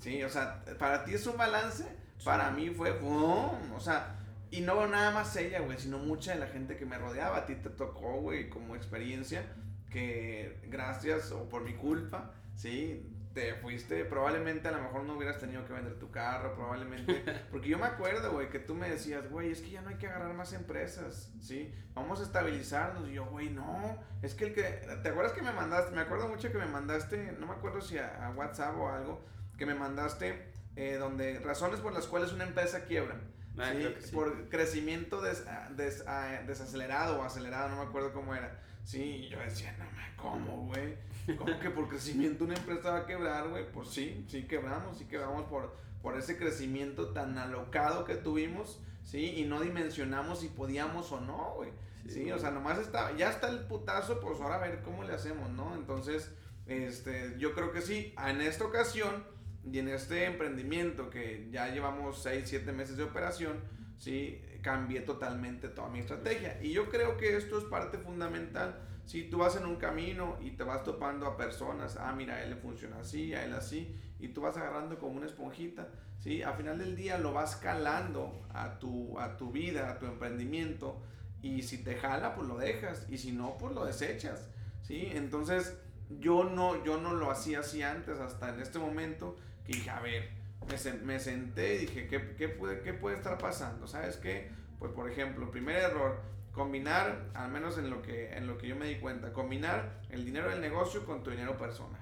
[0.00, 1.84] Sí, o sea, para ti es un balance,
[2.24, 4.17] para mí fue boom, o sea,
[4.50, 7.38] y no nada más ella, güey, sino mucha de la gente que me rodeaba.
[7.38, 9.44] A ti te tocó, güey, como experiencia,
[9.90, 15.38] que gracias o por mi culpa, sí, te fuiste, probablemente a lo mejor no hubieras
[15.38, 19.30] tenido que vender tu carro, probablemente, porque yo me acuerdo, güey, que tú me decías,
[19.30, 21.72] güey, es que ya no hay que agarrar más empresas, ¿sí?
[21.94, 24.62] Vamos a estabilizarnos, y yo, güey, no, es que el que,
[25.02, 25.94] ¿te acuerdas que me mandaste?
[25.94, 29.24] Me acuerdo mucho que me mandaste, no me acuerdo si a, WhatsApp o algo,
[29.56, 33.20] que me mandaste, eh, donde, razones por las cuales una empresa quiebra.
[33.58, 34.12] Ah, ¿sí?
[34.12, 35.44] Por crecimiento des,
[35.76, 38.60] des, ah, desacelerado o acelerado, no me acuerdo cómo era.
[38.84, 39.84] Sí, y yo decía, no,
[40.16, 40.96] ¿cómo, güey?
[41.36, 43.70] ¿Cómo que por crecimiento una empresa va a quebrar, güey?
[43.70, 49.34] Pues sí, sí quebramos, sí quebramos por, por ese crecimiento tan alocado que tuvimos, ¿sí?
[49.36, 51.70] Y no dimensionamos si podíamos o no, güey.
[52.08, 55.12] Sí, o sea, nomás está, ya está el putazo, pues ahora a ver cómo le
[55.12, 55.74] hacemos, ¿no?
[55.74, 56.30] Entonces,
[56.66, 59.24] este, yo creo que sí, en esta ocasión
[59.70, 63.60] y en este emprendimiento que ya llevamos 6, 7 meses de operación,
[63.98, 66.58] sí, cambié totalmente toda mi estrategia.
[66.62, 70.50] Y yo creo que esto es parte fundamental si tú vas en un camino y
[70.50, 73.96] te vas topando a personas, ah, mira, a él le funciona así, a él así,
[74.20, 75.88] y tú vas agarrando como una esponjita,
[76.18, 76.42] ¿sí?
[76.42, 81.00] Al final del día lo vas calando a tu, a tu vida, a tu emprendimiento,
[81.40, 84.50] y si te jala, pues lo dejas, y si no, pues lo desechas,
[84.82, 85.08] ¿sí?
[85.14, 85.78] Entonces,
[86.20, 89.36] yo no, yo no lo hacía así antes, hasta en este momento,
[89.68, 90.30] que dije, a ver,
[90.66, 93.86] me, me senté y dije, ¿qué, qué, puede, ¿qué puede estar pasando?
[93.86, 94.50] ¿Sabes qué?
[94.78, 96.20] Pues, por ejemplo, primer error,
[96.52, 100.24] combinar, al menos en lo que, en lo que yo me di cuenta, combinar el
[100.24, 102.00] dinero del negocio con tu dinero personal.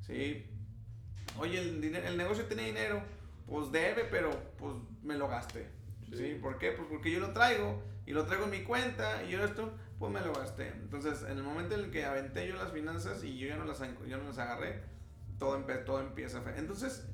[0.00, 0.46] ¿sí?
[1.38, 3.02] Oye, el, dinero, el negocio tiene dinero,
[3.46, 5.68] pues debe, pero pues me lo gasté.
[6.12, 6.38] Sí.
[6.40, 6.72] ¿Por qué?
[6.72, 10.12] Pues porque yo lo traigo y lo traigo en mi cuenta y yo esto, pues
[10.12, 10.68] me lo gasté.
[10.68, 13.64] Entonces, en el momento en el que aventé yo las finanzas y yo ya no
[13.64, 14.82] las, yo no las agarré,
[15.38, 16.58] todo, todo empieza a...
[16.58, 17.06] Entonces,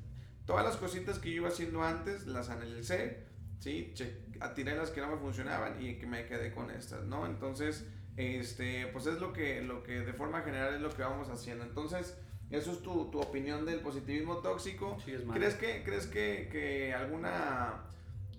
[0.45, 3.25] todas las cositas que yo iba haciendo antes, las analicé,
[3.59, 3.91] ¿sí?
[3.93, 7.25] Che, atiré las que no me funcionaban y que me quedé con estas, ¿no?
[7.25, 11.29] Entonces, este, pues es lo que, lo que de forma general es lo que vamos
[11.29, 11.63] haciendo.
[11.63, 12.17] Entonces,
[12.49, 14.97] Eso es tu, tu opinión del positivismo tóxico.
[15.03, 15.39] Sí, es malo.
[15.39, 17.83] ¿Crees que, crees que, que alguna...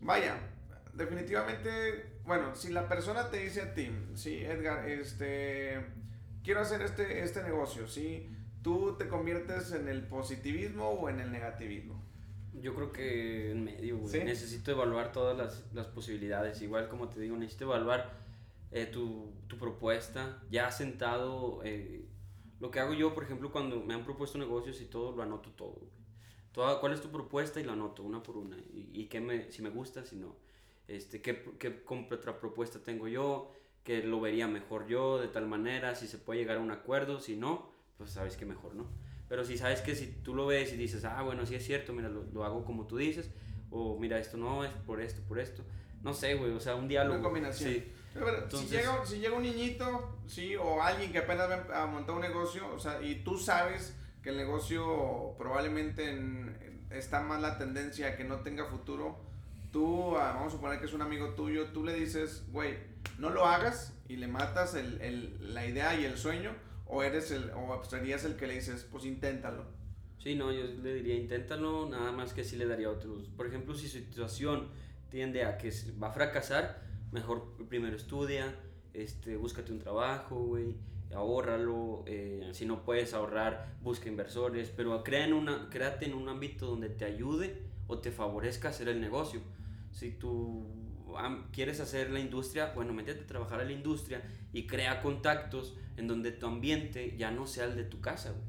[0.01, 0.37] Vaya,
[0.93, 5.85] definitivamente, bueno, si la persona te dice a ti, sí, Edgar, este,
[6.45, 8.31] quiero hacer este, este negocio, ¿sí?
[8.65, 12.03] ¿Tú te conviertes en el positivismo o en el negativismo?
[12.55, 14.11] Yo creo que en medio, güey.
[14.11, 14.25] ¿Sí?
[14.25, 16.63] Necesito evaluar todas las, las posibilidades.
[16.63, 18.11] Igual como te digo, necesito evaluar
[18.71, 20.43] eh, tu, tu propuesta.
[20.51, 22.07] Ya sentado, eh,
[22.59, 25.51] lo que hago yo, por ejemplo, cuando me han propuesto negocios y todo, lo anoto
[25.51, 25.73] todo.
[25.73, 25.91] güey.
[26.53, 27.61] Toda, ¿Cuál es tu propuesta?
[27.61, 28.57] Y lo anoto una por una.
[28.57, 30.37] Y, y qué me, si me gusta, si no.
[30.89, 33.53] Este, ¿qué, qué contrapropuesta tengo yo?
[33.83, 37.21] Que lo vería mejor yo de tal manera, si se puede llegar a un acuerdo,
[37.21, 38.87] si no, pues sabes que mejor, ¿no?
[39.29, 41.93] Pero si sabes que si tú lo ves y dices, ah, bueno, sí es cierto,
[41.93, 43.31] mira, lo, lo hago como tú dices,
[43.71, 45.65] o mira, esto no es por esto, por esto.
[46.03, 47.15] No sé, güey, o sea, un diálogo.
[47.17, 47.73] Una combinación.
[47.73, 47.93] Sí.
[48.13, 51.83] Pero, pero, Entonces- si, llega, si llega un niñito, sí, o alguien que apenas va
[51.83, 56.87] a montar un negocio, o sea, y tú sabes que el negocio probablemente en- en-
[56.93, 59.19] está más la tendencia a que no tenga futuro,
[59.73, 62.77] tú, ah, vamos a suponer que es un amigo tuyo, tú le dices, güey,
[63.19, 66.53] no lo hagas y le matas el, el- la idea y el sueño,
[66.87, 69.65] o eres el, o serías el que le dices, pues inténtalo.
[70.19, 73.29] Sí, no, yo le diría, inténtalo, nada más que sí le daría otros.
[73.37, 74.69] Por ejemplo, si su situación
[75.11, 75.73] tiende a que
[76.03, 76.83] va a fracasar,
[77.13, 78.55] mejor primero estudia,
[78.95, 80.77] este, búscate un trabajo, güey,
[81.15, 86.29] ahórralo, eh, si no puedes ahorrar, busca inversores, pero crea en una, créate en un
[86.29, 89.41] ámbito donde te ayude o te favorezca hacer el negocio.
[89.93, 90.67] Si tú
[91.53, 96.09] quieres hacer la industria, bueno, métete a trabajar en la industria y crea contactos en
[96.09, 98.43] donde tu ambiente ya no sea el de tu casa, güey.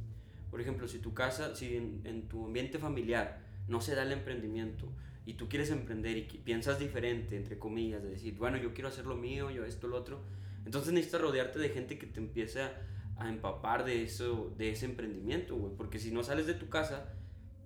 [0.52, 4.12] Por ejemplo, si tu casa, si en, en tu ambiente familiar no se da el
[4.12, 4.88] emprendimiento
[5.26, 9.06] y tú quieres emprender y piensas diferente, entre comillas, de decir, bueno, yo quiero hacer
[9.06, 10.22] lo mío, yo esto, lo otro,
[10.66, 12.82] entonces necesitas rodearte de gente que te empiece a,
[13.18, 17.14] a empapar de eso, de ese emprendimiento, güey, porque si no sales de tu casa,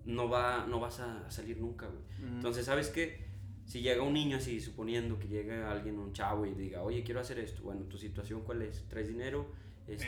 [0.05, 2.31] no, va, no vas a salir nunca, güey.
[2.33, 3.28] Entonces, ¿sabes qué?
[3.69, 7.19] Si llega un niño así, suponiendo que llega alguien, un chavo y diga, oye, quiero
[7.19, 8.83] hacer esto, bueno, tu situación cuál es?
[8.89, 9.45] ¿Traes dinero?
[9.87, 10.07] Este,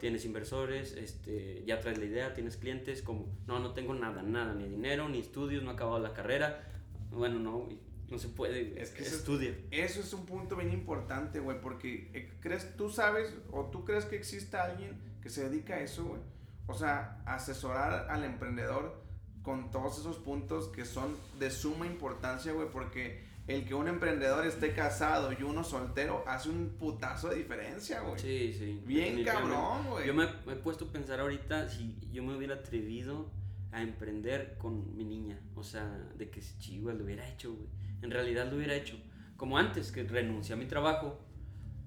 [0.00, 4.54] tienes inversores, este, ya traes la idea, tienes clientes, como, no, no tengo nada, nada,
[4.54, 6.62] ni dinero, ni estudios, no he acabado la carrera,
[7.10, 7.68] bueno, no,
[8.10, 9.54] no se puede, Es que eso es- estudia.
[9.70, 14.04] Eso es un punto bien importante, güey, porque eh, crees, tú sabes o tú crees
[14.04, 16.20] que exista alguien que se dedica a eso, güey.
[16.66, 19.02] O sea, asesorar al emprendedor
[19.42, 24.46] con todos esos puntos que son de suma importancia, güey, porque el que un emprendedor
[24.46, 28.20] esté casado y uno soltero hace un putazo de diferencia, güey.
[28.20, 28.82] Sí, sí.
[28.86, 30.06] Bien cabrón, güey.
[30.06, 33.30] Yo me, me he puesto a pensar ahorita si yo me hubiera atrevido
[33.72, 35.40] a emprender con mi niña.
[35.54, 37.68] O sea, de que si lo hubiera hecho, güey.
[38.02, 38.96] En realidad lo hubiera hecho.
[39.36, 41.18] Como antes, que renuncié a mi trabajo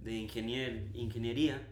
[0.02, 1.66] de ingenier, ingeniería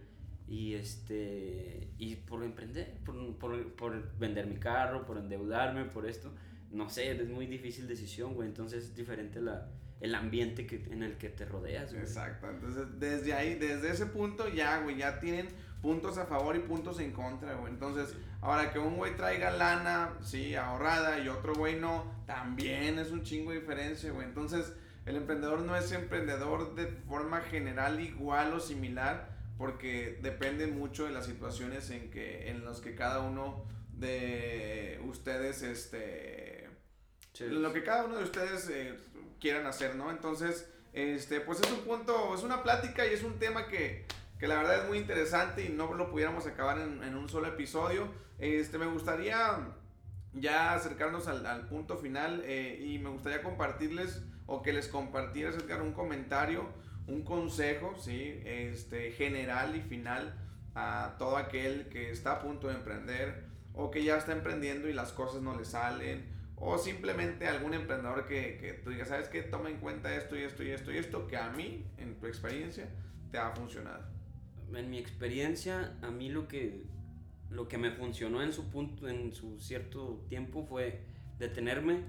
[0.52, 6.30] y este y por emprender, por, por, por vender mi carro, por endeudarme, por esto.
[6.72, 8.50] No sé, es muy difícil decisión, güey.
[8.50, 9.70] Entonces es diferente la,
[10.02, 12.04] el ambiente que, en el que te rodeas, güey.
[12.04, 15.48] Exacto, entonces desde ahí, desde ese punto ya, güey, ya tienen
[15.82, 17.72] puntos a favor y puntos en contra, güey.
[17.72, 23.12] Entonces, ahora que un güey traiga lana, sí, ahorrada y otro güey no, también es
[23.12, 24.28] un chingo de diferencia, güey.
[24.28, 24.74] Entonces,
[25.06, 29.31] el emprendedor no es emprendedor de forma general igual o similar,
[29.62, 35.62] porque depende mucho de las situaciones en que en los que cada uno de ustedes
[35.62, 36.68] este
[37.34, 37.46] Sí.
[37.46, 38.98] lo que cada uno de ustedes eh,
[39.40, 40.10] quieran hacer, ¿no?
[40.10, 44.06] Entonces, este, pues es un punto, es una plática y es un tema que,
[44.40, 47.48] que la verdad es muy interesante y no lo pudiéramos acabar en, en un solo
[47.48, 48.08] episodio.
[48.40, 49.60] Este, me gustaría
[50.34, 55.56] ya acercarnos al, al punto final eh, y me gustaría compartirles o que les compartieras,
[55.56, 56.66] Edgar, un comentario,
[57.08, 58.42] un consejo, ¿sí?
[58.46, 60.36] Este, general y final
[60.76, 64.94] a todo aquel que está a punto de emprender o que ya está emprendiendo y
[64.94, 66.26] las cosas no le salen
[66.56, 69.42] o simplemente algún emprendedor que, que tú digas, ¿sabes qué?
[69.42, 72.28] Toma en cuenta esto y esto y esto y esto que a mí, en tu
[72.28, 72.88] experiencia,
[73.32, 74.06] te ha funcionado.
[74.74, 76.84] en mi experiencia, a mí lo que,
[77.50, 81.02] lo que me funcionó en su punto, en su cierto tiempo fue
[81.40, 82.04] detenerme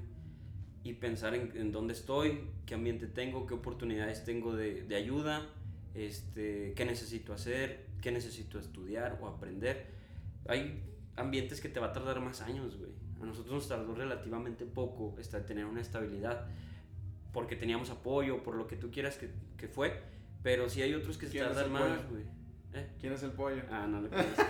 [0.85, 5.49] y pensar en, en dónde estoy, qué ambiente tengo, qué oportunidades tengo de, de ayuda,
[5.95, 9.87] este, qué necesito hacer, qué necesito estudiar o aprender.
[10.49, 10.83] Hay
[11.16, 12.91] ambientes que te va a tardar más años, güey.
[13.20, 16.49] A nosotros nos tardó relativamente poco esta, tener una estabilidad
[17.33, 20.03] porque teníamos apoyo, por lo que tú quieras que, que fue,
[20.43, 22.24] pero sí hay otros que se ¿Quién es tardan más, güey.
[22.74, 22.89] ¿Eh?
[23.01, 23.62] ¿Quién es el pollo?
[23.70, 24.43] Ah, no lo conozco.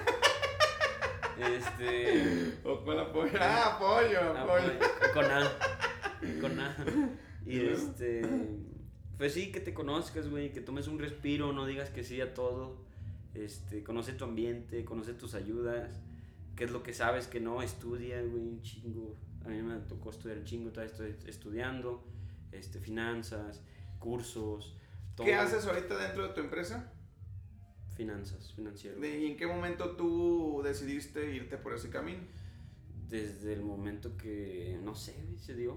[1.54, 2.58] este.
[2.64, 3.32] ¿O cuál apoyo?
[3.40, 4.72] Ah, pollo, ah, pollo.
[5.12, 5.50] con A.
[6.40, 6.76] Con A.
[7.44, 8.22] Y este.
[9.18, 12.34] Pues sí, que te conozcas, güey, que tomes un respiro, no digas que sí a
[12.34, 12.76] todo.
[13.34, 16.00] Este, conoce tu ambiente, conoce tus ayudas.
[16.56, 19.16] qué es lo que sabes que no, estudia, güey, un chingo.
[19.44, 22.04] A mí me tocó estudiar un chingo, todavía estoy estudiando,
[22.52, 23.62] este, finanzas,
[23.98, 24.76] cursos.
[25.16, 25.26] Todo.
[25.26, 26.92] ¿Qué haces ahorita dentro de tu empresa?
[27.96, 29.04] Finanzas, financiero.
[29.04, 32.20] ¿Y en qué momento tú decidiste irte por ese camino?
[33.08, 35.76] Desde el momento que, no sé, güey, se dio.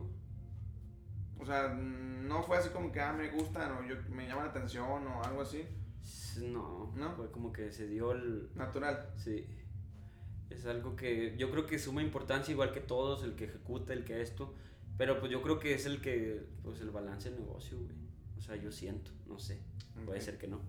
[1.39, 4.49] O sea, no fue así como que, ah, me gustan o yo, me llama la
[4.49, 5.65] atención o algo así.
[6.41, 7.15] No, ¿No?
[7.15, 8.49] fue como que se dio el...
[8.55, 9.11] Natural.
[9.15, 9.47] Sí.
[10.49, 14.03] Es algo que yo creo que suma importancia igual que todos, el que ejecuta, el
[14.03, 14.53] que esto.
[14.97, 17.95] Pero pues yo creo que es el que, pues el balance del negocio, güey.
[18.37, 19.59] O sea, yo siento, no sé.
[20.05, 20.61] Puede ser que no.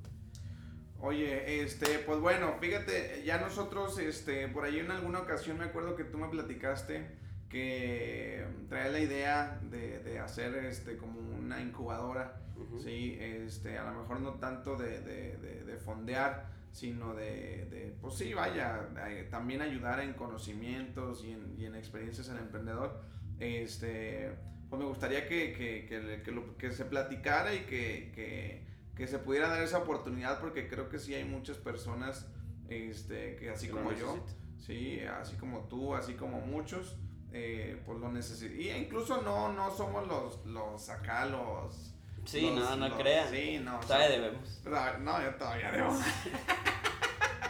[0.98, 5.94] Oye, este, pues bueno, fíjate, ya nosotros, este, por ahí en alguna ocasión me acuerdo
[5.94, 7.25] que tú me platicaste
[7.57, 12.78] que traía la idea de, de hacer, este, como una incubadora, Ujú.
[12.80, 17.96] sí, este, a lo mejor no tanto de, de, de, de fondear, sino de, de,
[18.00, 18.88] pues sí, vaya,
[19.30, 23.00] también ayudar en conocimientos y en, y en experiencias al emprendedor,
[23.38, 24.32] este,
[24.68, 29.07] pues me gustaría que, que, que, que lo- que se platicara y que, que, que
[29.07, 32.26] se pudiera dar esa oportunidad porque creo que sí hay muchas personas
[32.68, 34.22] este, que así como yo,
[34.59, 36.96] sí, así como tú, así como muchos,
[37.32, 38.60] eh, pues lo necesitan.
[38.60, 41.92] Y incluso no, no somos los, los acá, los...
[42.24, 43.30] Sí, los- no, no los- creas.
[43.30, 43.78] Sí, no.
[43.80, 44.62] Todavía debemos.
[45.00, 45.96] No, yo todavía debo.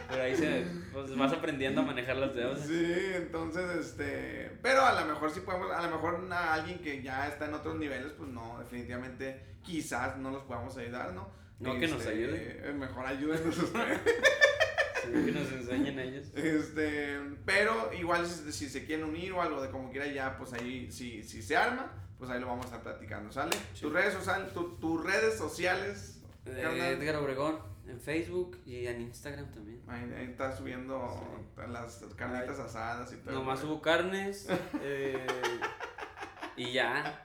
[0.08, 2.60] Pero ahí se, pues vas aprendiendo a manejar las deudas.
[2.60, 7.02] Sí, entonces, este, pero a lo mejor sí podemos, a lo mejor a alguien que
[7.02, 11.28] ya está en otros niveles, pues no, definitivamente, quizás no los podamos ayudar, ¿no?
[11.58, 12.60] No, que nos Este, ayuden.
[12.64, 13.98] eh, Mejor ayúdenos ustedes.
[15.26, 16.26] Que nos enseñen ellos.
[16.34, 20.52] Este, pero igual si, si se quieren unir o algo de como quiera ya, pues
[20.52, 23.52] ahí, si, si se arma, pues ahí lo vamos a estar platicando, ¿sale?
[23.74, 23.82] Sí.
[23.82, 26.96] Tus redes sociales, tu- tus redes sociales, Eh.
[26.98, 29.82] Edgar Obregón en Facebook y en Instagram también.
[29.88, 33.34] Ahí, ahí está subiendo las carnitas asadas y todo.
[33.34, 34.48] Nomás subo carnes
[34.82, 35.26] eh,
[36.56, 37.22] y ya.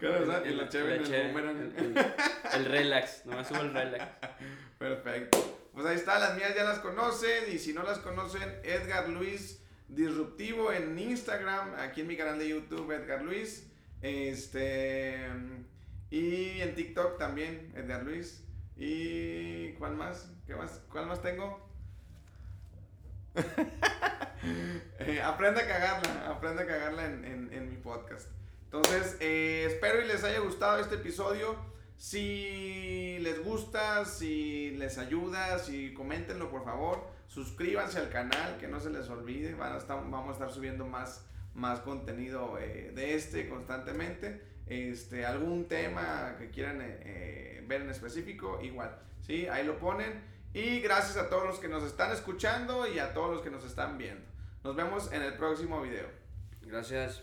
[0.00, 2.06] Claro, o sea, y la chévere en el el- el-
[2.54, 4.04] el relax, nomás subo el relax.
[4.78, 5.65] Perfecto.
[5.76, 9.62] Pues ahí está, las mías ya las conocen y si no las conocen, Edgar Luis
[9.88, 13.66] Disruptivo en Instagram, aquí en mi canal de YouTube, Edgar Luis.
[14.00, 15.20] Este.
[16.10, 18.42] Y en TikTok también, Edgar Luis.
[18.78, 20.30] ¿Y cuál más?
[20.46, 20.80] ¿Qué más?
[20.90, 21.60] ¿Cuál más tengo?
[25.00, 28.28] Eh, aprende a cagarla, aprende a cagarla en, en- mi podcast.
[28.64, 31.56] Entonces, eh, espero y les haya gustado este episodio.
[31.98, 37.06] Si les gusta, si les ayuda, si coméntenlo por favor.
[37.26, 39.54] Suscríbanse al canal, que no se les olvide.
[39.54, 41.24] Van a estar- vamos a estar subiendo más,
[41.54, 44.42] más contenido eh, de este constantemente.
[44.66, 48.98] Este, algún tema que quieran eh, eh, ver en específico, igual.
[49.26, 49.46] ¿sí?
[49.48, 50.22] Ahí lo ponen.
[50.54, 53.64] Y gracias a todos los que nos están escuchando y a todos los que nos
[53.64, 54.24] están viendo.
[54.64, 56.06] Nos vemos en el próximo video.
[56.62, 57.22] Gracias.